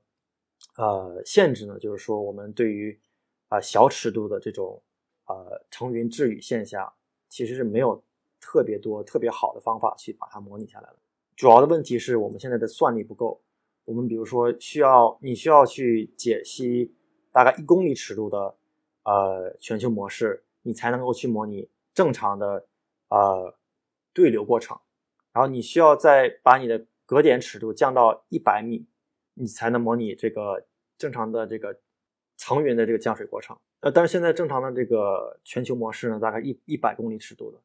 [0.77, 2.99] 呃限制呢，就是说我们对于
[3.47, 4.81] 啊小尺度的这种
[5.27, 6.93] 呃成云致雨现象，
[7.29, 8.03] 其实是没有。
[8.45, 10.97] 特别多、特别好的方法去把它模拟下来了。
[11.33, 13.41] 主要的问题是我们现在的算力不够。
[13.85, 16.93] 我们比如说需要你需要去解析
[17.31, 18.53] 大概一公里尺度的
[19.03, 22.67] 呃全球模式，你才能够去模拟正常的
[23.07, 23.55] 呃
[24.11, 24.77] 对流过程。
[25.31, 28.85] 然后你需要再把你的格点尺度降到一百米，
[29.35, 30.63] 你才能模拟这个
[30.97, 31.75] 正常的这个
[32.37, 33.57] 层云的这个降水过程。
[33.79, 37.57] 呃，但是现在正常的这个全球模式呢，大概一一百公里尺度的。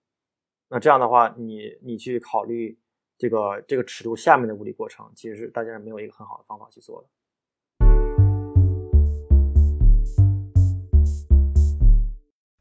[0.71, 2.79] 那这样的话，你你去考虑
[3.19, 7.09] 这个这个尺度下面的物理过程，其实是大家是没有一个很好的方法去做的。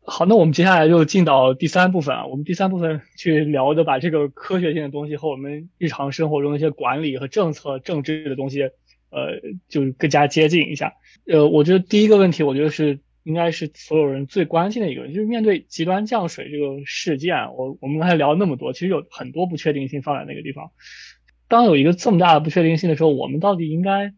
[0.10, 2.26] 好，那我们接下来就进到第三部分啊。
[2.26, 8.72] 我们第三部分去聊的，把这个科学性的东西和我们日常生活中的一些管理和政策、政治的东西，
[9.10, 10.94] 呃，就更加接近一下。
[11.26, 13.00] 呃，我觉得第一个问题，我觉得是。
[13.28, 20.72] 应该是所有人最关心的一个，就是面对极端降水这个事件，我我们刚才聊了那么多，其实有很多不确定性放在那个地方。
[21.50, 24.14] 当有一个这么大的不确定性的时候，我们到底应该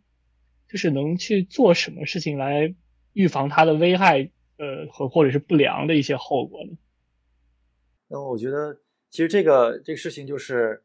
[0.69, 2.75] 就是能去做什么事情来
[3.13, 6.77] 预防它的危害，呃，和或者是不良的一些后果呢？
[8.09, 8.77] 那我觉得，
[9.09, 10.83] 其实这个这个事情就是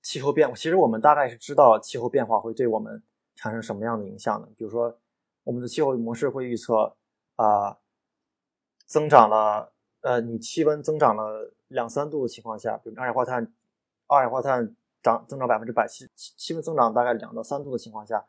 [0.00, 3.02] 气候变化，其实我们大概是知道气候变化会对我们
[3.42, 4.46] 产生什么样的影响呢。
[4.56, 4.96] 比如说，
[5.42, 6.94] 我们的气候模式会预测。
[7.36, 7.78] 啊，
[8.86, 13.52] 增长了，呃，你气温增长了两三度的情况下，比如二氧化碳，
[14.06, 18.26] 二氧化碳涨增长百分之百，气气温增长大概两到三度的情况下，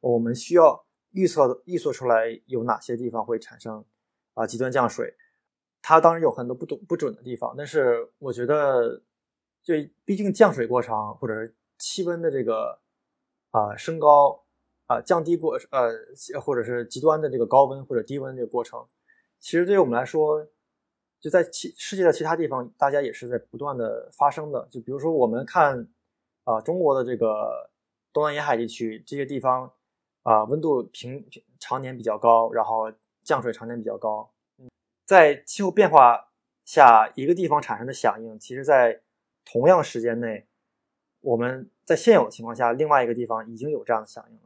[0.00, 3.84] 我们需要预测预测出来有哪些地方会产生
[4.34, 5.16] 啊极端降水。
[5.80, 9.02] 它当然有很多不懂不准的地方，但是我觉得，
[9.62, 12.78] 就毕竟降水过程或者是气温的这个
[13.50, 14.41] 啊升高。
[14.86, 15.90] 啊，降低过呃，
[16.40, 18.86] 或者是极端的这个高温或者低温这个过程，
[19.38, 20.46] 其实对于我们来说，
[21.20, 24.66] 就在其世界的其他地方，大家也是在不断的发生的。
[24.70, 25.88] 就比如说我们看
[26.44, 27.70] 啊，中国的这个
[28.12, 29.72] 东南沿海地区这些地方
[30.24, 31.24] 啊，温度平
[31.58, 32.92] 常年比较高，然后
[33.22, 34.32] 降水常年比较高。
[35.04, 36.32] 在气候变化
[36.64, 39.02] 下，一个地方产生的响应，其实在
[39.44, 40.46] 同样时间内，
[41.20, 44.42] 我们在现有的情况下，另外一个地方已经有这样的响应了。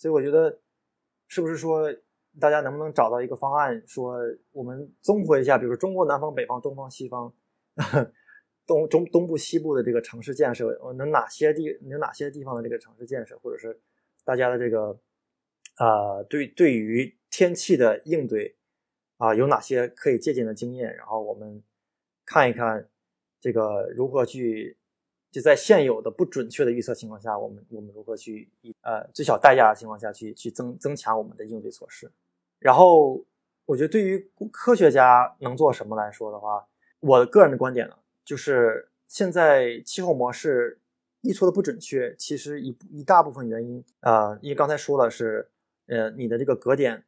[0.00, 0.58] 所以我觉得，
[1.28, 1.94] 是不是说
[2.40, 4.16] 大家能不能找到一个方案，说
[4.50, 7.30] 我们综合一下，比如说中国南方、北方、东方、西方，
[8.66, 13.78] 东中东部、西部的这个城市建设，能哪些地能哪些地方的这个城市建设，或者是
[14.24, 14.98] 大家的这个
[15.76, 18.56] 啊，对对于天气的应对
[19.18, 21.62] 啊，有哪些可以借鉴的经验，然后我们
[22.24, 22.88] 看一看
[23.38, 24.78] 这个如何去。
[25.30, 32.10] 就在现有的不准确的预测情况下，我们我们如何去以呃最小代价的情况下去去增增强我们的应对措施？
[32.58, 33.24] 然后
[33.64, 36.66] 我觉得对于科学家能做什么来说的话，
[36.98, 40.80] 我个人的观点呢，就是现在气候模式
[41.20, 45.48] 预测的不准确，其实一一大部分原因啊，因为刚才说了是
[45.86, 47.04] 呃你的这个格点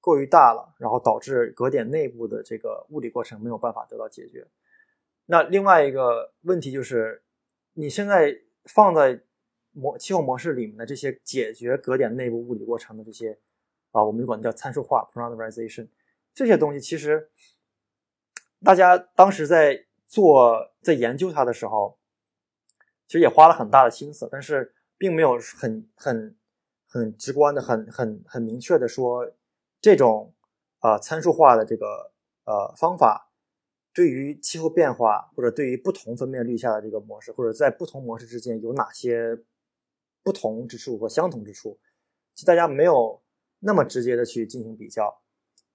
[0.00, 4.48] 过于大了，然后导致格点内部的这个物理过程没有办法得到解决。
[5.26, 7.22] 那另外一个问题就是。
[7.80, 9.22] 你现在放在
[9.72, 13.38] 模气候模式里面的这些解决格点内部物理过程的这些
[13.90, 15.88] 啊，我们就管叫参数化 （parameterization）
[16.34, 17.30] 这些东西，其实
[18.62, 21.98] 大家当时在做在研究它的时候，
[23.06, 26.36] 其实也花了很大的心思，但是并没有很很
[26.86, 29.32] 很直观的、很很很明确的说
[29.80, 30.34] 这种
[30.80, 32.12] 啊参数化的这个
[32.44, 33.29] 呃方法。
[33.92, 39.36] 对于气候变化，或者对于不同分辨率下的这个模式，或者在不同模式之间有哪些
[40.22, 41.78] 不同之处和相同之处，
[42.34, 43.20] 其实大家没有
[43.58, 45.20] 那么直接的去进行比较，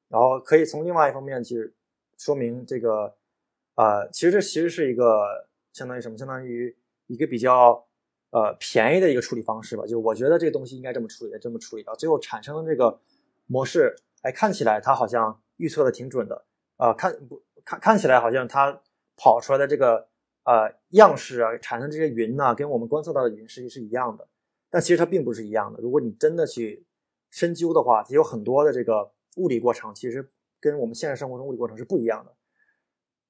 [0.07, 1.73] 然后可以从另外一方面去
[2.17, 3.17] 说明这个，
[3.75, 6.17] 呃，其实这其实是一个相当于什么？
[6.17, 6.75] 相当于
[7.07, 7.85] 一个比较
[8.29, 9.85] 呃便宜的一个处理方式吧。
[9.85, 12.99] 就我觉得这个东西应该这么处理，这么处理到最后产生的这个
[13.45, 16.45] 模式，哎，看起来它好像预测的挺准的，
[16.77, 17.43] 啊，看不。
[17.65, 18.81] 看看起来好像它
[19.17, 20.07] 跑出来的这个
[20.43, 24.27] 呃样式啊，产生这些云呢，跟我们观测到的云实际是一样的，
[24.69, 25.81] 但其实它并不是一样的。
[25.81, 26.85] 如果你真的去
[27.31, 32.33] 深究的话，有很多的这个物理过程其实跟我们现实生活中物理过程是不一样的。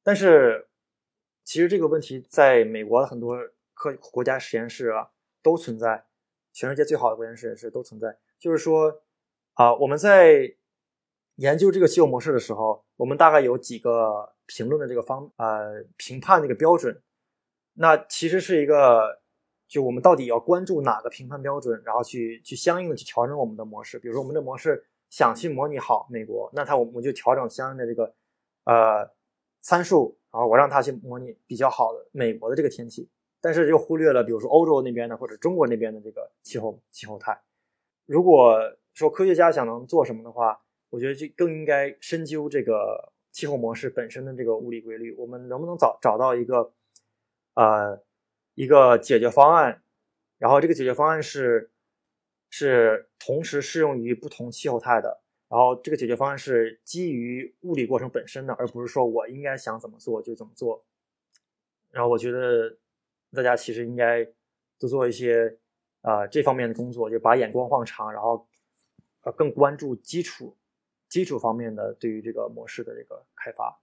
[0.03, 0.67] 但是
[1.43, 3.37] 其实这个问题在美国的很多
[3.73, 5.09] 科国家实验室啊
[5.41, 6.05] 都存在，
[6.53, 8.17] 全世界最好的国家实验室都存在。
[8.37, 9.01] 就是说
[9.53, 10.55] 啊，我们在
[11.35, 12.83] 研究这个气候模式的时候。
[12.97, 17.01] 我们大概有几个评论的这个方呃评判这个标准，
[17.73, 19.19] 那其实是一个
[19.67, 23.99] 就我们到底要关注哪个评判标准，然后去去相应的去调整我们的模式。
[23.99, 28.15] 比如说我们的模式想去模拟好美国，那它我们就调整相应的这个
[28.63, 29.11] 呃
[29.59, 33.09] 参数，然后我让它去模拟比较好的美国的这个天气，
[33.41, 37.37] 但是又忽略了比如说欧洲那边的或者中国那边的这个气候气候态。
[38.05, 38.57] 如果
[38.93, 46.71] 说科学家想能做什么的话，我觉得就更应该深究这个气候模式本身的这个物理规律，我们能不能找找到一个，
[47.55, 48.01] 呃，
[48.53, 49.83] 一个解决方案，
[50.37, 51.71] 然后这个解决方案是
[52.49, 60.81] 是同时适用于不同气候态的，然后这个解决方案是基于物理过程本身的，而不是说我应该想怎么做就怎么做。
[61.91, 62.77] 然后我觉得
[63.33, 64.23] 大家其实应该
[64.79, 65.57] 多做一些
[66.01, 68.47] 啊这方面的工作，就把眼光放长，然后
[69.23, 70.55] 呃更关注基础。
[71.15, 73.73] 基础方面的对于这个模式的这个开发，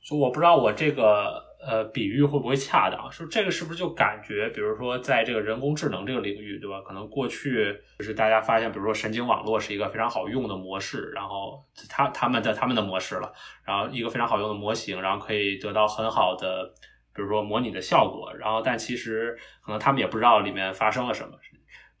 [0.00, 3.10] 就我不知道我这个呃比喻会不会恰当？
[3.10, 6.80] 说这个是不是就感觉，比如说在这个人工智能这个领域，对吧？
[6.82, 13.32] 可能过去就是大家发现，比如说神经网络是一个非常好用的模式，然后他他们的他们的模式了，
[13.64, 16.72] 然后一个非常好用的模型，然后可以得到很好的，
[17.12, 21.36] 比如说模拟的效果，然后但其实可能他们也不知道里面发生了什么。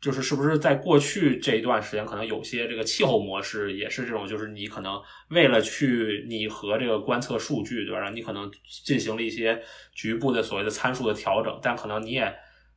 [0.00, 8.08] 就是是不是在过去这一段时间，可能有些这个气候模式也是这种，就是你可能为了去拟合这个观测数据，对吧？
[8.08, 8.50] 你可能
[8.84, 12.34] 进行了一些局部的所谓的参数的调整，但可能你也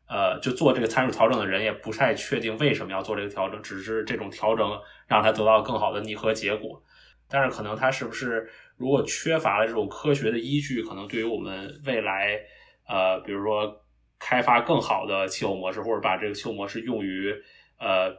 [0.09, 6.83] 呃，就做这个参数调整的人也不太确定为什么要做这个调整，只是这种调整让它得到更好的拟合结果。
[7.29, 12.37] 但是可能它是不是如果缺乏了这种科学的依据，可能对于我们未来
[12.85, 13.79] 呃，比如说。
[14.25, 17.29] 开发更好的气候模式，或者把这个气候模式用于
[17.77, 18.09] 呃，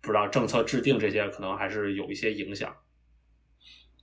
[0.00, 2.74] 不知道政策制定这些，可能还是有一些影响。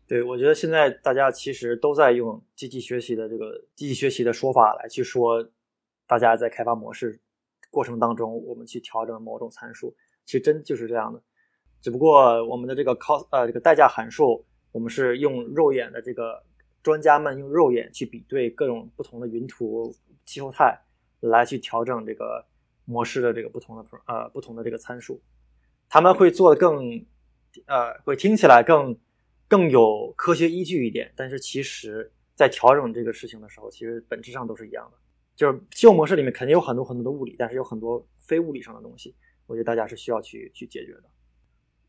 [0.07, 5.43] 对，我觉得现在大家其实都在用机器学习的这个机器学习的说法来去说，
[6.05, 7.19] 大家在开发模式
[7.71, 9.95] 过程当中，我们去调整某种参数，
[10.25, 11.19] 其实真就是这样的。
[11.81, 16.43] 只不过我们的这个 cost 呃这个代价函数，我们是用肉眼的这个
[16.83, 19.91] 专家们用肉眼去比对各种不同的云图
[20.23, 20.79] 气候态。
[21.29, 22.45] 来去调整这个
[22.85, 25.21] 模式的这个不同的呃不同的这个参数，
[25.89, 27.05] 他们会做的更
[27.65, 28.97] 呃会听起来更
[29.47, 34.97] 更有科学依据一点，但是其实在调整这个事情的时候，其实本质上都是一样的。
[35.35, 39.13] 就是气候模式里面肯定有很多很多的物理，但是有很多非物理上的东西，
[39.47, 41.03] 我觉得大家是需要去去解决的。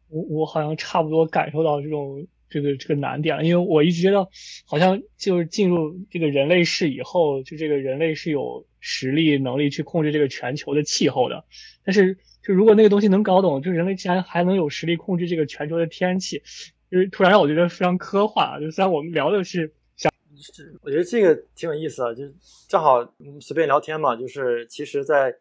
[0.08, 4.28] 我我好像差不多感受到这种这个这个难点了，因为我一直觉得
[4.64, 11.44] 好像就是进入这个人类世以后，就这个人类是有实力能力去控制这个全球的气候的。
[11.84, 16.40] 但是就如果那个东西能搞懂，就人类竟然还能有实力控制这个全球的天气，
[16.88, 18.60] 就是突然让我觉得非常科幻。
[18.60, 20.12] 就虽然我们聊的是想，
[20.82, 22.22] 我觉得这个挺有意思的，就
[22.68, 23.04] 正好
[23.40, 25.34] 随便聊天嘛，就是其实在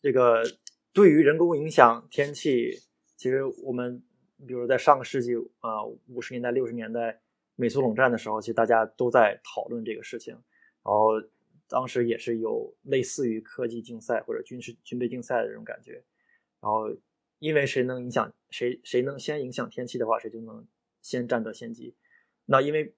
[0.00, 0.44] 这个
[0.92, 2.70] 对于人工影响天气。
[3.16, 4.02] 其实我们，
[4.46, 7.18] 比如在上个世纪啊五十年代六十年代
[7.56, 10.34] 美苏冷战的时候，其实大家都在讨论这个事情。
[10.84, 11.12] 然后
[11.74, 15.94] 当时也是有类似于科技竞赛或者军事军备竞赛的这种感觉。
[16.60, 16.88] 然后
[17.40, 20.64] 因为谁能影响谁，谁能先影响天气的话，谁就能
[21.02, 21.96] 先占得先机。
[22.44, 22.94] 那因为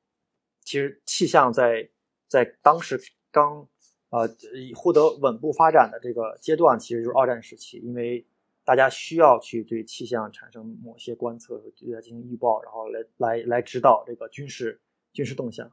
[0.61, 1.89] 其实气象在
[2.29, 3.01] 在当时
[3.31, 3.67] 刚
[4.11, 4.29] 呃
[4.75, 8.27] 获得稳步发展的这个阶段，其实就是二战时期，因为。
[8.67, 14.81] 大家需要去对气象产生某些观测，对它进行预报，然后来来来指导这个军事
[15.13, 15.71] 军事动向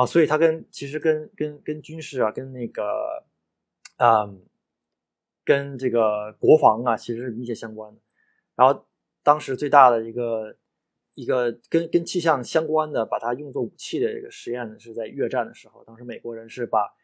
[0.00, 3.24] 啊，所以它跟其实跟跟跟军事啊，跟那个
[3.98, 4.42] 嗯，
[5.44, 8.00] 跟这个国防啊，其实是密切相关的。
[8.54, 8.86] 然后
[9.22, 10.56] 当时最大的一个
[11.14, 16.94] 一个跟跟气象相关的，把它用作武器的这个实验呢，是在越战的时候，当时美国人是把。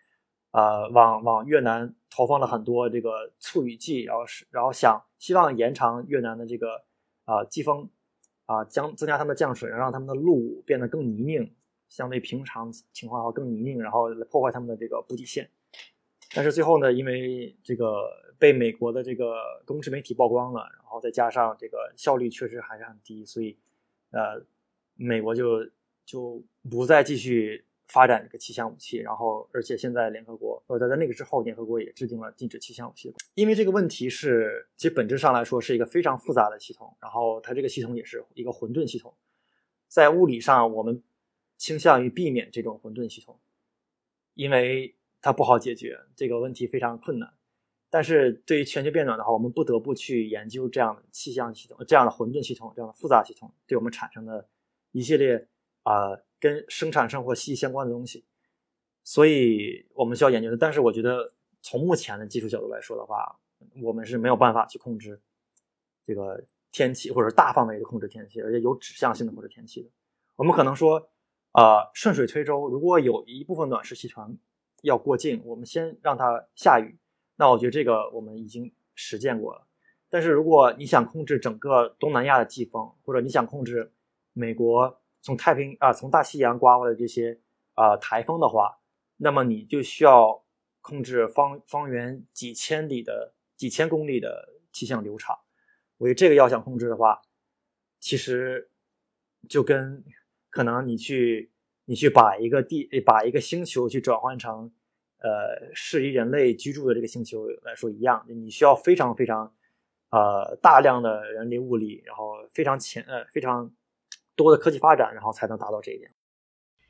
[0.53, 6.83] 呃，往往越南投放了很多这个促雨剂，然后是然后想希望延长越南的这个
[7.27, 7.91] 啊季风，
[8.47, 11.53] 啊将增加他们的降水，让他们的路变得更泥泞，
[11.89, 15.51] 相对平常情况要更泥泞，然后来破坏他们的这个补给线。
[16.35, 19.35] 但是最后呢，因为这个被美国的这个
[19.65, 23.57] 公式媒体曝光了，然后再加上这个效率确实还是很低，所以
[24.11, 24.45] 呃，
[24.95, 25.69] 美国就
[26.05, 27.65] 就不再继续。
[27.89, 33.15] 发展这个气象武器，然后而且现在联合国，呃，在在那个之后，联合国也制定了禁止气象武器。
[33.35, 39.15] 因为这个问题是，其实本质上来说是一个非常复杂的系统，然后它这个系统也是一个混沌系统。
[39.87, 41.01] 在物理上，我们
[41.57, 43.39] 倾向于避免这种混沌系统，
[44.35, 47.35] 因为它不好解决，这个问题非常困难。
[47.91, 54.49] 但是对于全球变暖的话，我们不得不去研究这样的气象系统、这样的混沌系统、这样的复杂系统对我们产生的
[54.93, 55.49] 一系列
[55.83, 56.19] 啊。
[56.39, 58.23] 跟生产生活息息相关的东西，
[59.03, 60.57] 所以我们需要研究的。
[60.57, 61.33] 但是我觉得，
[61.63, 63.41] 从目前的技术角度来说的话，
[63.81, 65.19] 我们是没有办法去控制
[66.07, 69.89] 这个天气，或者大范围的控制天气，而且有指向性的控制天气的。
[70.37, 71.09] 我们可能说，
[71.57, 74.37] 呃，顺水推舟，如果有一部分暖湿气团
[74.83, 76.99] 要过境，我们先让它下雨。
[77.37, 79.67] 那我觉得这个我们已经实践过了。
[80.11, 83.91] 但是如果你想控制整个东南亚的季风，或者你想控制
[84.35, 87.41] 美国，从太平啊，从大西洋刮过来这些
[87.73, 88.79] 啊台风的话，
[89.17, 90.45] 那么你就需要
[90.83, 95.39] 控制方方圆几千里的几千公里的气象流场。
[95.97, 97.23] 我觉得这个要想控制的话，
[97.99, 98.71] 其实
[99.49, 100.05] 就跟
[100.57, 101.51] 可能你去
[101.85, 104.73] 你去把一个地把一个星球去转换成
[105.19, 109.53] 呃适宜人类居住的这个星球来说一样，你需要非常非常
[110.11, 113.71] 呃大量的人力物力，然后非常前呃非常。
[114.39, 116.11] 多的科技发展，然后才能达到这一点。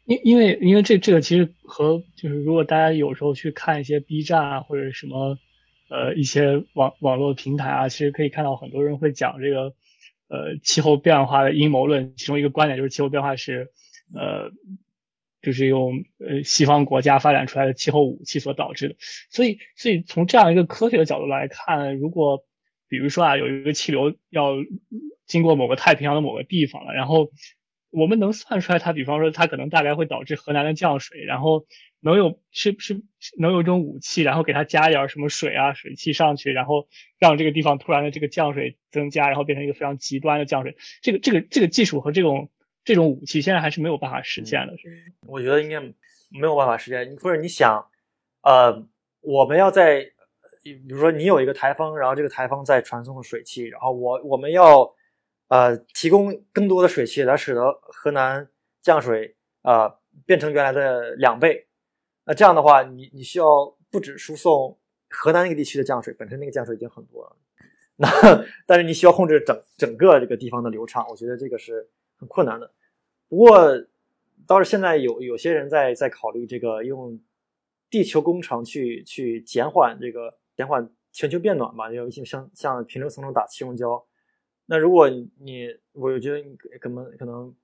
[0.05, 5.39] 因因为因为这这个其实和就是如果大家有时候去看一些 B 站啊或者什么
[5.89, 9.73] 呃一些网网络平台啊，其实可以看到很多人会讲这个
[10.29, 12.15] 呃气候变化的阴谋论。
[12.17, 13.73] 其中一个观点就是气候变化是
[14.15, 14.51] 呃
[15.43, 18.97] 就是用呃西方国家发展出来的气候武器所导致的。
[19.31, 22.45] 所以所以从这样一个科学的角度来看，如果
[22.89, 24.55] 比如说啊有一个气流要
[25.27, 27.31] 经过某个太平洋的某个地方了，然后
[27.97, 31.65] 我们能算出来，它比方说它可能大概会导致河南的降水，然后
[32.01, 33.03] 能有是是
[33.39, 36.87] 能有一种武器，然后给它加点什么水啊水汽上去，然后
[37.19, 40.77] 让这个地方突然的这个降水增加，然后变成一个非常极端的降水。
[41.01, 42.51] 这个这个这个技术和这种
[42.85, 44.75] 这种武器现在还是没有办法实现的。
[45.27, 47.87] 我觉得应该没有办法实现，或者你想，
[48.43, 48.87] 呃，
[49.23, 50.03] 我们要在
[50.63, 54.95] 比如说你有一个台风，然后这个台风在传送水汽，然后我我们要。
[55.49, 58.49] 呃，提供更多的水汽来使得河南
[58.83, 61.69] 降水啊变成原来的两倍。
[62.25, 64.77] 那这样的话，你你需要不止输送
[65.09, 67.37] 河南那个地区的降水，本身那个降水已经很多了。
[67.99, 68.09] 那
[68.67, 72.73] 但是你需要控制整整个这个地方的流畅，我觉得这个是很困难的。
[73.29, 73.59] 不过
[74.47, 77.21] 倒是现在有有些人在在考虑这个用
[77.89, 84.05] 地球工程去去减缓这个减缓全球变暖吧，就像像平流层中打气溶胶。
[84.67, 86.43] 那如果你，我觉得
[86.81, 87.55] 可能可能，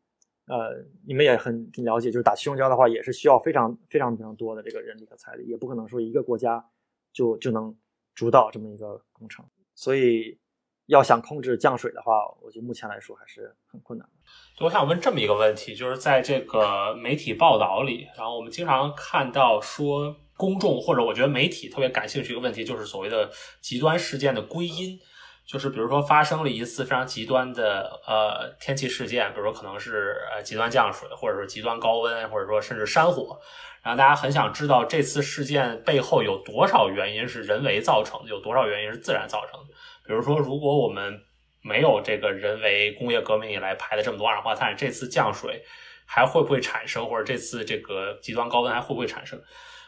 [0.47, 6.65] 呃，你们也很了解，就是打气溶胶的话，也是需要非常非常非常多的这个人力和财力，也不可能说一个国家
[7.13, 7.77] 就就能
[8.15, 9.45] 主导这么一个工程。
[9.75, 10.39] 所以，
[10.87, 14.65] 要想控制降水的话，我觉得目前来说还是很困难的。
[14.65, 23.29] 我想问这么一个问题，就是在这个媒体报道里，然后我们经常看到说，公众或者我觉得媒体特别感兴趣一个问题，就是所谓的
[23.61, 25.01] 极端事件的归因。
[25.47, 33.39] 就是比如说发生了一次非常极端的呃天气事件，比如说可能是呃极端降水，或者说极端高温，或者说甚至山火，
[33.83, 39.75] 然后大家很想知道这次事件背后有多少原因是人为造成的，有多少原因是自然造成的。
[40.07, 41.21] 比如说，如果我们
[41.61, 45.63] 没有这个人为工业革命以来排的这么多二氧化碳，这次降水
[46.07, 49.41] 还会不会产生，或者这次这个极端高温还会不会产生？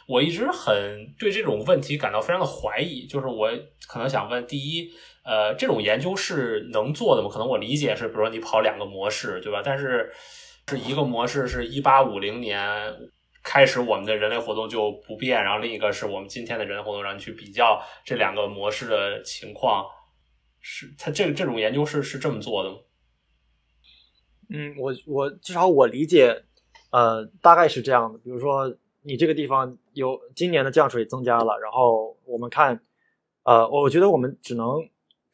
[0.06, 3.50] 我一直很对这种问题感到非常的怀疑，就是我
[3.88, 4.92] 可能想问：第一，
[5.24, 7.30] 呃，这种研究是能做的吗？
[7.32, 9.62] 可能我理解是，比如说你跑两个模式，对吧？
[9.64, 10.12] 但是
[10.68, 12.94] 是一个模式是一八五零年
[13.42, 19.86] 开始我们的人类活动就不变，然后另一个是我们今天的人类活动，让你去比较这两个模式的情况，
[20.60, 22.76] 是它这这种研究是是这么做的吗？
[24.50, 26.44] 嗯，我我至少我理解，
[26.90, 28.18] 呃，大概是这样的。
[28.18, 32.78] 比如说你这个地方有今年的降水增加了，然后我们看，
[33.44, 34.66] 呃，我觉得我们只能。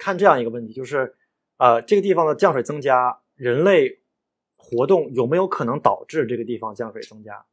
[0.01, 1.15] 看这样一个问题，就是，
[1.59, 4.01] 呃，这个地方的降水增加，人类
[4.57, 7.45] 活动有没有可能导致这个地方降水增加？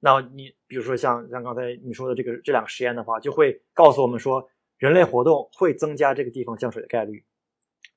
[0.00, 7.24] 那你比如说像像刚才你说的这个这两个实验的话，就会告诉我们说，人类活动会增加这个地方降水的概率。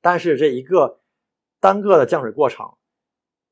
[0.02, 1.00] 但是这一个
[1.60, 2.74] 单个的降水过程，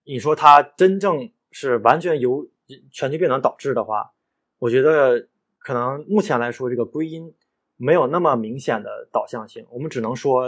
[0.03, 2.47] 你说它真正是完全由
[2.91, 4.13] 全球变暖导致的话，
[4.59, 5.27] 我觉得
[5.57, 7.33] 可能目前来说这个归因。
[7.77, 10.43] 没有那么明显的导向性，我们只能说，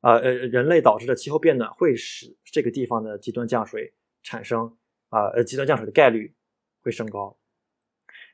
[0.00, 3.92] 呃呃，人类导致的气候变暖会使这个地方的极端降水
[4.22, 4.76] 产生，
[5.08, 6.34] 啊呃，极端降水的概率
[6.82, 7.36] 会升高。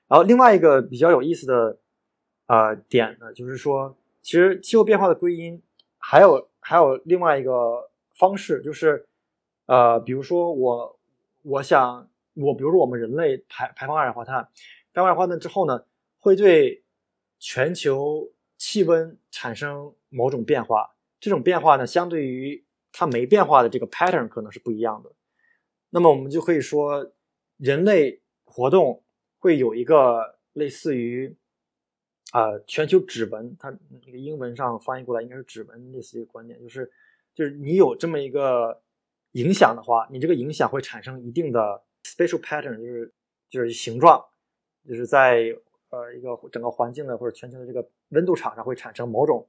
[0.09, 1.79] 然后另外一个比较有意思的
[2.47, 5.63] 呃点呢，就是说，其实气候变化的归因
[5.99, 9.07] 还有还有另外一个方式，就是
[9.67, 10.99] 呃，比如说我
[11.43, 14.43] 我想我比如说我们人类排排放二氧化碳，
[14.93, 15.85] 排放二氧化碳之后呢，
[16.19, 16.83] 会对
[17.41, 22.63] 全球气温产生某种变化，这种变化呢，相对于
[22.93, 25.11] 它没变化的这个 pattern 可能是不一样的。
[25.89, 27.11] 那么我们就可以说，
[27.57, 29.03] 人类活动
[29.39, 31.35] 会有一个类似于
[32.33, 33.75] 啊全球指纹，它
[34.05, 36.93] 那个英文上翻译过来应该是指纹，类似一个观点，就是
[37.35, 38.83] 就是你有这么一个
[39.33, 43.15] 影响的话，你这个影响会产生一定的 spatial pattern，就是
[43.49, 44.23] 就是形状，
[44.87, 45.57] 就是在。
[45.91, 49.45] 呃，一个整个环境的或者全球的这个温度场上会产生某种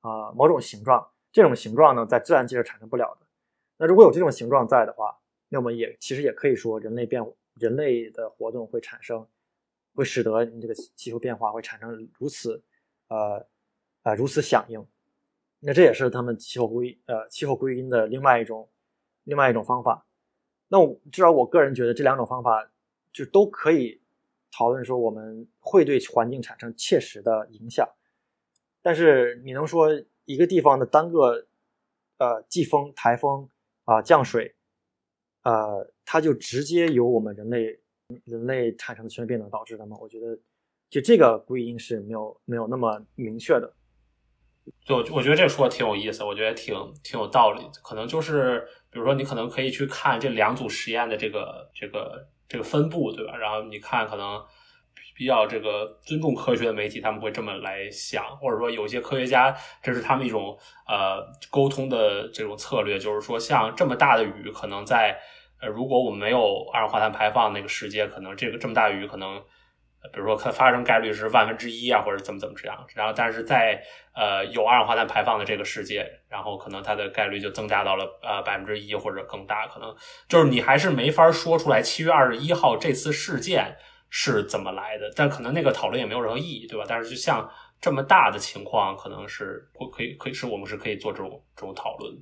[0.00, 3.26] 啊某种形状，这种形状呢在自然界是产生不了的。
[3.76, 5.16] 那如果有这种形状在的话，
[5.48, 7.24] 那么也其实也可以说人类变
[7.54, 9.24] 人类的活动会产生，
[9.94, 12.60] 会使得你这个气候变化会产生如此
[13.06, 13.46] 呃
[14.02, 14.84] 呃如此响应。
[15.60, 18.68] 那这也是他们气候归呃气候归因的另外一种
[19.22, 20.04] 另外一种方法。
[20.66, 22.68] 那至少我个人觉得这两种方法
[23.12, 24.00] 就都可以。
[24.56, 27.86] 讨论说我们会对环境产生切实的影响，
[28.80, 29.90] 但是你能说
[30.24, 31.46] 一个地方的单个
[32.16, 33.50] 呃季风、台风
[33.84, 34.54] 啊降水，
[35.42, 37.78] 呃，它就直接由我们人类
[38.24, 39.94] 人类产生的全球变暖导致的吗？
[40.00, 40.38] 我觉得
[40.88, 43.70] 就这个归因是没有没有那么明确的。
[44.86, 47.60] 就我觉得这说的挺有意思，我觉得挺挺有道理。
[47.84, 52.30] 可能就是比如说你可能可以去看这两组实验的这个这个。
[52.48, 53.36] 这个分布对吧？
[53.36, 54.42] 然后你看，可能
[55.14, 65.18] 比较这个尊重科学的媒体，他们会这么来想，或者说有些科学家，这是他们一种呃沟通的这种策略，就是说，像这么大的雨，可能在
[65.60, 69.42] 呃，如果我们没有二氧化碳排放那个世界，可能这个这么大雨可能。
[70.12, 72.86] 比如说，它发生概率是万分之一啊，或者怎么怎么这样。
[72.94, 73.82] 然后，但是在
[74.14, 79.66] 呃有二氧化碳排放的这个世界，然后可能它的概率就增加到了呃百分之一或者更大。
[79.66, 79.94] 可能
[80.28, 83.76] 就是你还是没法说出来七月二十一号这次事件
[84.10, 85.10] 是怎么来的。
[85.16, 86.84] 但可能那个讨论也没有任何意义，对吧？
[86.88, 87.48] 但是就像
[87.80, 92.12] 这么大的情况，可能是可可以可以是我们是可以做这种这种讨论。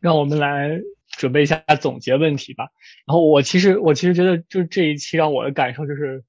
[0.00, 2.64] 让我们来准备一下总结问题吧。
[3.06, 6.24] 然后我其实我其实觉得，就这一期让我的感受就是。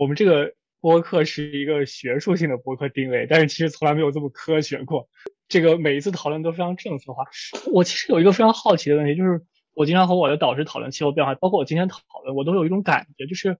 [0.00, 5.10] 我们这个播客是一个学术性的播客定位，但是其实从来没有这么科学过。
[5.46, 7.24] 这个每一次讨论都非常政策化。
[7.70, 9.42] 我其实有一个非常好奇的问题，就是
[9.74, 13.58] 我经常和我的导师讨论气候变化，包括我今天讨论，我都有一种感觉，就是，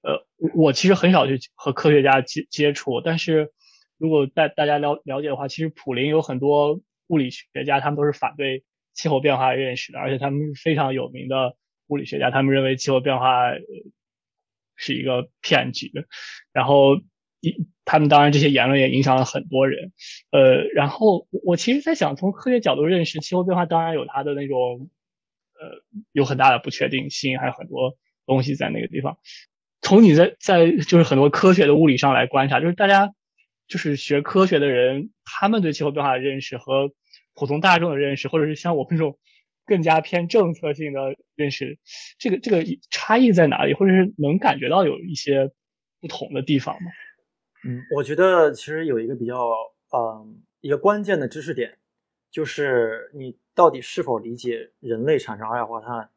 [0.00, 3.52] 呃，我其实很少去和科学家接接触，但是
[3.98, 8.64] 如果大大家了了解的话，其实普林有很多物理学家，他们都是反对
[8.94, 11.54] 气候变化认识的，而且他们是非常有名的
[11.88, 13.50] 物理学家，他们认为气候变化。
[14.82, 15.92] 是一个骗局，
[16.52, 17.00] 然后
[17.84, 19.92] 他们当然这些言论也影响了很多人。
[20.32, 24.90] 呃，然后我其实在想，从科学角度认识气候变化，当然有它的那种
[25.54, 29.18] 呃有很大的不确定性，还有很多东西在那个地方。
[29.82, 33.14] 从你在在就是很多科学的物理上来观察，就是大家
[33.68, 36.90] 就是学科学的人，他们对气候变化的认识和
[37.34, 39.16] 普通大众的认识，或者是像我们这种
[39.66, 41.78] 更加偏政策性的认识，
[42.18, 45.50] 这个这个差异在哪里，或者是能感觉到有一些
[46.00, 46.90] 不同的地方吗？
[47.64, 49.36] 嗯，我觉得其实有一个比较
[49.92, 51.78] 嗯一个关键的知识点，
[52.30, 56.10] 就是你到底是否理解人类产生二氧化碳，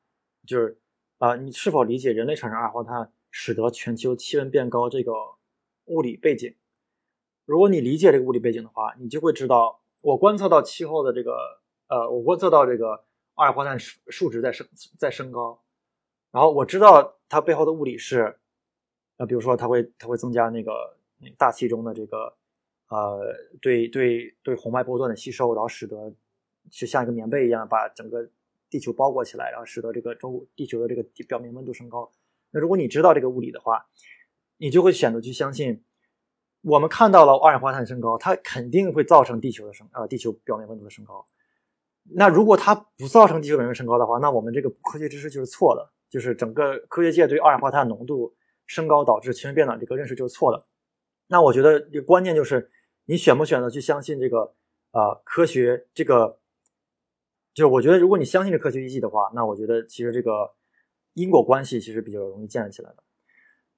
[0.46, 0.80] 就是
[1.18, 3.12] 啊你是否理解人类产生二氧化碳？
[3.38, 5.12] 使得全球气温变高这个
[5.88, 6.56] 物理背景，
[7.46, 11.36] 如果你理解这个物理背景的话，你就会知道，我观测到气候的这个，
[11.90, 13.05] 呃，我观测到这个
[13.36, 14.68] 二氧化碳数数值在升
[14.98, 15.62] 在升高，
[16.32, 18.38] 然后我知道它背后的物理是，
[19.18, 20.98] 呃，比如说它会它会增加那个
[21.38, 22.34] 大气中的这个，
[22.88, 26.14] 呃，对对对红外波段的吸收，然后使得
[26.70, 28.30] 就像一个棉被一样把整个
[28.70, 32.12] 地球包裹起来，然后使得这个中地球的这个表面温度升高。
[32.52, 33.86] 那如果你知道这个物理的话，
[34.58, 35.84] 你就会选择去相信，
[36.62, 41.26] 我们看到了二氧化碳升高，它肯定会造成地球的升呃地球表面温度的升高。
[42.14, 48.36] 那如果它不造成地球表面升高的话，那我们这个科学知识就是错的，就是整个科学界对二氧化碳浓度
[48.66, 50.66] 升高导致气温变暖这个认识就是错的。
[51.28, 52.72] 那我觉得这个关键就是
[53.06, 54.54] 你选不选择去相信这个
[54.92, 56.40] 呃科学这个，
[57.54, 60.52] 就是我觉得如果你相信这科学依据的话，那我觉得其实这个。
[61.18, 62.98] 因果关系其实比较容易建立起来的。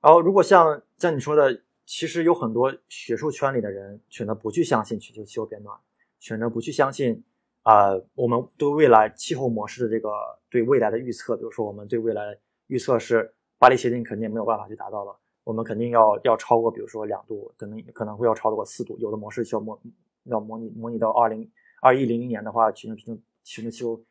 [0.02, 5.78] 然后，如果像像你说的，其实有很多学术圈里的人选择不去相信全球气候变暖，
[6.20, 7.24] 选择不去相信
[7.68, 10.10] 啊，我们对未来气候模式的这个
[10.50, 12.34] 对未来的预测，比如说我们对未来
[12.68, 15.14] 预测是巴黎协定肯定没有办法去达到了，
[15.44, 19.78] 我们肯定要要超过，比如说两度，可能可能会要超过四度，有的模式需要模
[20.24, 21.52] 要模拟模拟到二零
[21.82, 24.02] 二一零零年的话，全球平均全球气候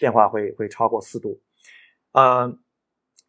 [0.00, 1.40] 变化会会超过四度，
[2.12, 2.58] 呃。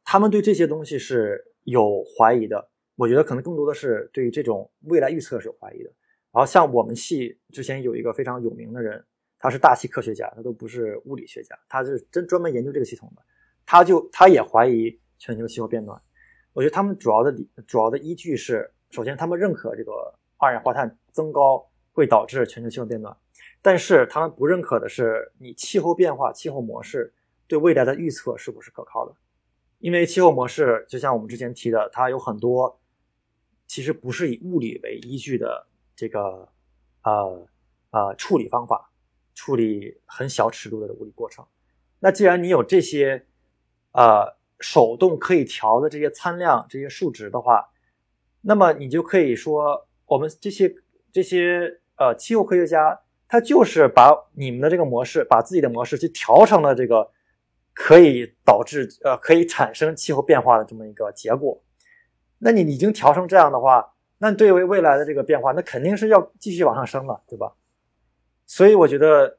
[0.08, 5.90] 他们对这些东西是有怀疑的，我觉得可能更多的是对于这种未来预测是有怀疑的。
[6.32, 9.04] 然后像我们系之前有一个非常有名的人，
[9.46, 13.22] 他是大气科学家，他都不是物理学家，他是真专门研究这个系统的。
[13.64, 16.02] 他就他也怀疑全球气候变暖。
[16.52, 23.16] 我觉得他们主要的理主要的依据是，首先他们认可这个二氧化碳增高会导致全球气候变暖，
[23.62, 27.14] 但是他们不认可的是你气候变化、气候模式
[27.48, 29.14] 对未来的预测是不是可靠的。
[29.78, 32.80] 因为气候模式就像我们之前提的，它有很多
[33.68, 36.50] 其实不是以物理为依据的这个
[37.04, 37.48] 呃
[37.92, 38.90] 呃处理方法，
[39.36, 41.46] 处理很小尺度的物理过程。
[42.00, 43.28] 那既然你有这些
[43.92, 47.70] 呃手动可以调的这些参量、这些数值的话，
[48.42, 50.74] 那么你就可以说，我们这些
[51.12, 57.12] 这些呃气候科学家，他就是把你们的这个模式，把自己的模式去调成了这个。
[57.78, 61.62] 可以导致呃，可以产生气候变化的这么一个结果。
[62.38, 67.54] 那你已经调成这样的话，那对于未来的这个变化，那肯定是要继续往上升了，对吧？
[68.46, 69.38] 所以我觉得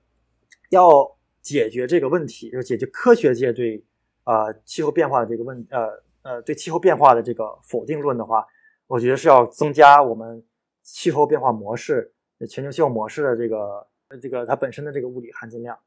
[0.71, 3.85] 要解决这个问题，就解决科学界对
[4.25, 8.47] 啊气候变化的这个问呃呃对气候变化的这个否定论的话，
[8.87, 10.45] 我觉得是要增加我们
[10.83, 12.13] 气候变化模式、
[12.49, 13.87] 全球气候模式的这个
[14.21, 15.79] 这个它本身的这个物理含金量。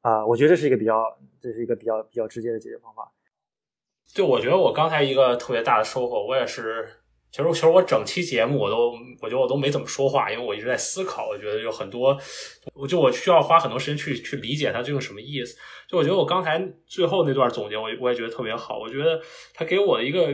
[0.00, 3.12] 啊，我觉得这是一个比较，这是一个比较比较直接的解决方法。
[4.12, 6.88] 对，我觉得我刚才一个特别大的收获，我也是，
[7.32, 11.28] 其实其实我整期节目我都，我觉得我都没怎么说话，因为我一直在思考。
[11.28, 12.16] 我觉得有很多，
[12.74, 15.56] 我就我需要花很多时间去去理解它究竟什么意思。
[15.88, 18.78] 就我觉得我刚才最后那段总结，我我也觉得特别好。
[18.78, 19.18] 我觉得
[19.54, 20.28] 它给我的一个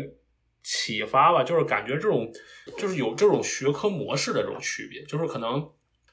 [0.64, 2.28] 启发吧，就是感觉这种
[2.76, 5.70] 就是有这种学科模式的这种区别，就是可能。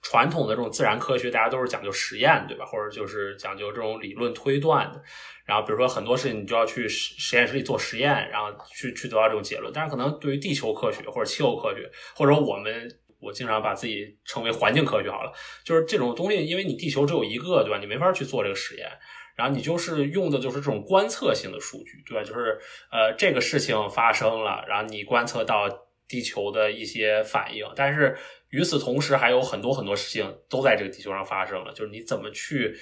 [0.08, 2.64] 传统的这种自然科学，大家都是讲究实验，对吧？
[2.64, 5.01] 或者就是讲究这种理论推断的。
[5.45, 9.74] 然后比如说很多事情，你就要去实实验室里做实验，然后去去得到这种结论。
[9.74, 12.88] 但是可能对于地球科学或者气候科学，或者我们
[13.20, 15.34] 我经常把自己称为环境科学好了，
[15.64, 17.80] 就是这种东西，因为你地球只有一个，对吧？
[17.80, 18.88] 你没法去做这个实验，
[19.36, 22.24] 然后你就是用的就是这种观测性的数据，对吧？
[22.24, 22.60] 就是
[22.91, 25.68] 呃这个事情发生了，然后你观测到
[26.08, 28.16] 地球的一些反应，但是。
[28.56, 31.74] 与此同时，还有很多很多事情都在这个地球上发生了。
[31.74, 32.74] 就是你怎么去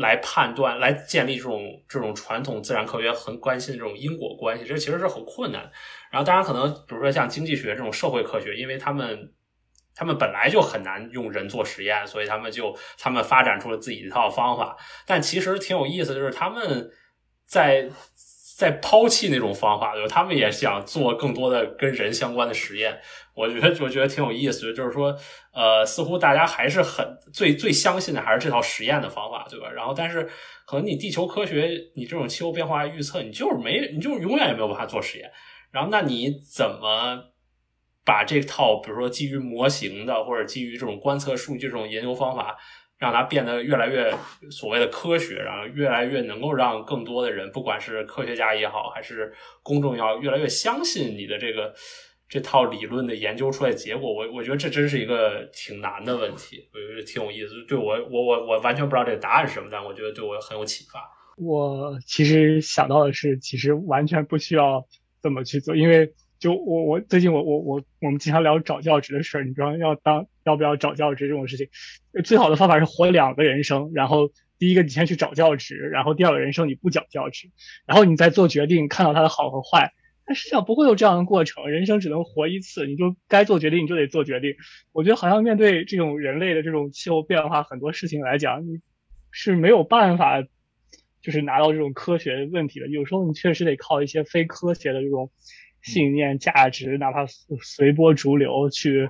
[0.00, 5.68] 来判断、来建立这种这种传统自然科学很关心的这种因果关系，这其实是很困难。
[6.12, 9.32] 然后，当然可能，比如说像经济学这种社会科学，因为他们
[9.94, 14.76] 他们本来就很难用人做实验，所以他们就他们发展出了自己一套方法。
[15.04, 16.88] 但其实挺有意思，就是他们
[17.44, 17.90] 在。
[18.60, 20.06] 在抛弃那种方法，对吧？
[20.06, 23.00] 他们也想做更多的跟人相关的实验。
[23.34, 25.16] 我觉得我觉得挺有意思的，就是说，
[25.54, 29.70] 呃，似乎大家还是很最最相信的还是这套实验的方法，对吧？
[29.70, 30.28] 然后，但是
[30.66, 35.30] 可能你地球科学，你这种气候变化预测，你就是没，你就永远也没有办法做实验。
[35.70, 37.32] 然后，那你怎么
[38.04, 42.58] 把这套，比如说基于模型的，或者基于这种观测数据这种研究方法？
[43.00, 44.14] 让它变得越来越
[44.50, 49.32] 所谓的科学，然后越来越能够让更多的人，不管是科学家也好，还是
[49.62, 51.74] 公众也好，越来越相信你的这个
[52.28, 54.12] 这套理论的研究出来结果。
[54.12, 57.64] 我我觉得这真是一个挺难的问题，我觉得挺有意思。
[57.66, 61.00] 对我我我我完全不知道这个答案是什么，但我觉得对我很有启发。
[61.38, 64.86] 我其实想到的是，其实完全不需要
[65.22, 66.12] 这么去做，因为。
[66.40, 71.68] 就我我最近我我我我们经常聊找教职的事儿，你知道要当要不要找教职这种事情，
[72.24, 77.50] 最好的方法是活两个人生，然后第一个你先去找教职，然后第二个人生你不讲教职，
[77.84, 79.92] 然后你再做决定，看到它的好和坏。
[80.24, 84.54] 但实际上不会有这样的过程，人生只能活一次，你就该做决定你就得做决定。
[84.92, 88.78] 我觉得好像面对这种人类的这种气候变化很多事情来讲，你
[89.30, 90.42] 是没有办法
[91.20, 95.30] 就是拿到这种科学问题的，有时候你确实得靠一些非科学的这种。
[95.82, 97.24] 信念、价值，哪怕
[97.62, 99.08] 随波逐流去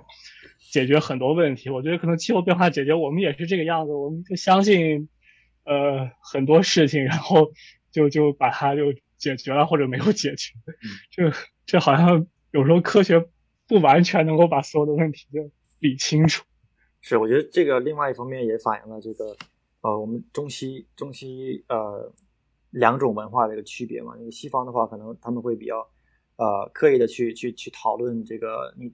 [0.70, 5.08] 解决很多问题，我觉得可能气候变化解决我们也是这个样子，我们就相信
[5.64, 7.52] 呃很多事情，然后
[7.90, 10.54] 就就把它就解决了或者没有解决，
[11.10, 11.32] 这
[11.66, 13.26] 这好像有时候科学
[13.66, 15.50] 不完全能够把所有的问题就
[15.80, 16.44] 理清楚。
[17.00, 19.36] 是，我觉得这个另外一方面也反映了这个
[19.80, 22.12] 呃我们中西中西呃
[22.70, 25.88] 两种文化的一个区别嘛，因为西方的话可能他们会比较。
[26.40, 28.90] 呃，刻意的去去去讨论这个你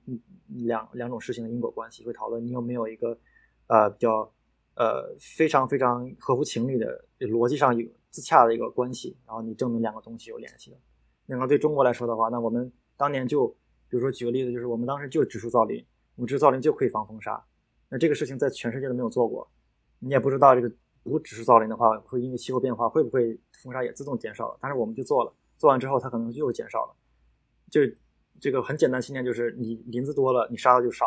[0.48, 3.16] 你两两种事情的因果关系，会讨论你有没有一个
[3.68, 4.28] 呃比较
[4.74, 10.76] 呃非常非常合乎情理的逻辑上有自洽的一个关系，然后你证明两个东西有联系的。
[11.24, 13.46] 那么对中国来说的话，那我们当年就
[13.88, 15.86] 比如说举个例子，就是我们当时就植树造林，
[16.16, 17.40] 我们植树造林就可以防风沙，
[17.88, 19.48] 那这个事情在全世界都没有做过，
[20.00, 20.68] 你也不知道这个
[21.04, 26.96] 不植树造林的话，会因为气候变化会不会风沙也自动减少了，但是我们就做了，做完之后它可能又减少了。
[27.76, 27.94] 就
[28.40, 31.06] 这个很简单信念，就是你林子多了，你杀的就少。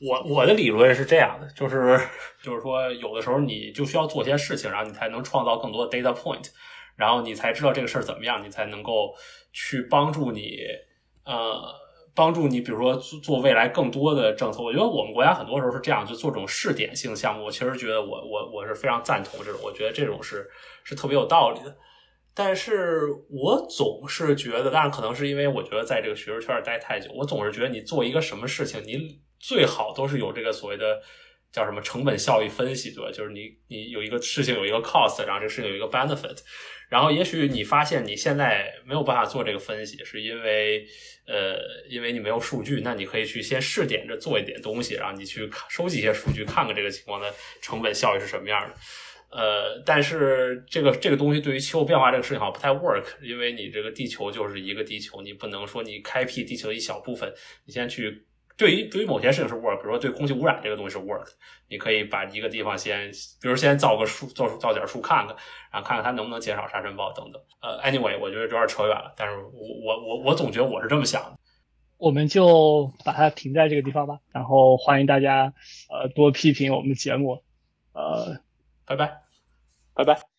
[0.00, 1.98] 我我的理论是这样的，就是
[2.40, 6.44] 就是说，有的时候你就需要做些事情，然后你才能创造更多的 data point，
[6.94, 9.12] 然后你才知道这个事儿怎么样，你才能够
[9.52, 10.58] 去帮助你
[11.24, 11.60] 呃
[12.14, 14.62] 帮助你，比如说做未来更多的政策。
[14.62, 17.44] 我觉得我们国家很多时候是这样，就做这种试点性项目。
[17.44, 20.48] 我其实觉得我我我是非常赞同这种，我觉得这种是
[20.84, 21.76] 是特别有道理的。
[22.38, 31.00] 但是我总是觉得，当然可能是因为我觉得在这个学术圈待太久，我总是觉得你做一个什么事情，你最好都是有这个所谓的
[31.50, 33.10] 叫什么成本效益分析，对吧？
[33.10, 36.36] 就是你你有一个事情有一个 cost，然后这个事情有一个 benefit，
[36.90, 40.86] 然后也许你发现你现在没有办法做这个分析，是因为
[41.26, 41.56] 呃，
[41.88, 48.74] 因为你没有数据，那你可以去先试点着做一点东西，然后你去收集一些数据，看看这个情况的成本效益是什么样的。
[49.28, 57.30] 呃，但是这个这个东西对于气候变化这个事情好像不太 work，因为你这个地球就是一个地球，你不能说你开辟地球一小部分，
[57.64, 58.24] 你先去
[58.56, 61.26] 对于对于某些事情是 work，比如说对空气污染这个东西是 work，
[61.68, 63.10] 你可以把一个地方先，
[63.42, 65.36] 比如先造个树，造造点树看看，
[65.72, 67.42] 然后看看它能不能减少沙尘暴等等。
[67.60, 69.50] 呃，anyway，我觉得有点扯远了，但是我
[69.84, 71.36] 我我我总觉得我是这么想的，
[71.98, 75.52] 我们就把它停在这个地方吧，然后欢迎大家
[75.90, 77.42] 呃多批评我们的节目，
[77.92, 78.40] 呃。
[78.86, 79.20] 拜拜，
[79.94, 80.35] 拜拜。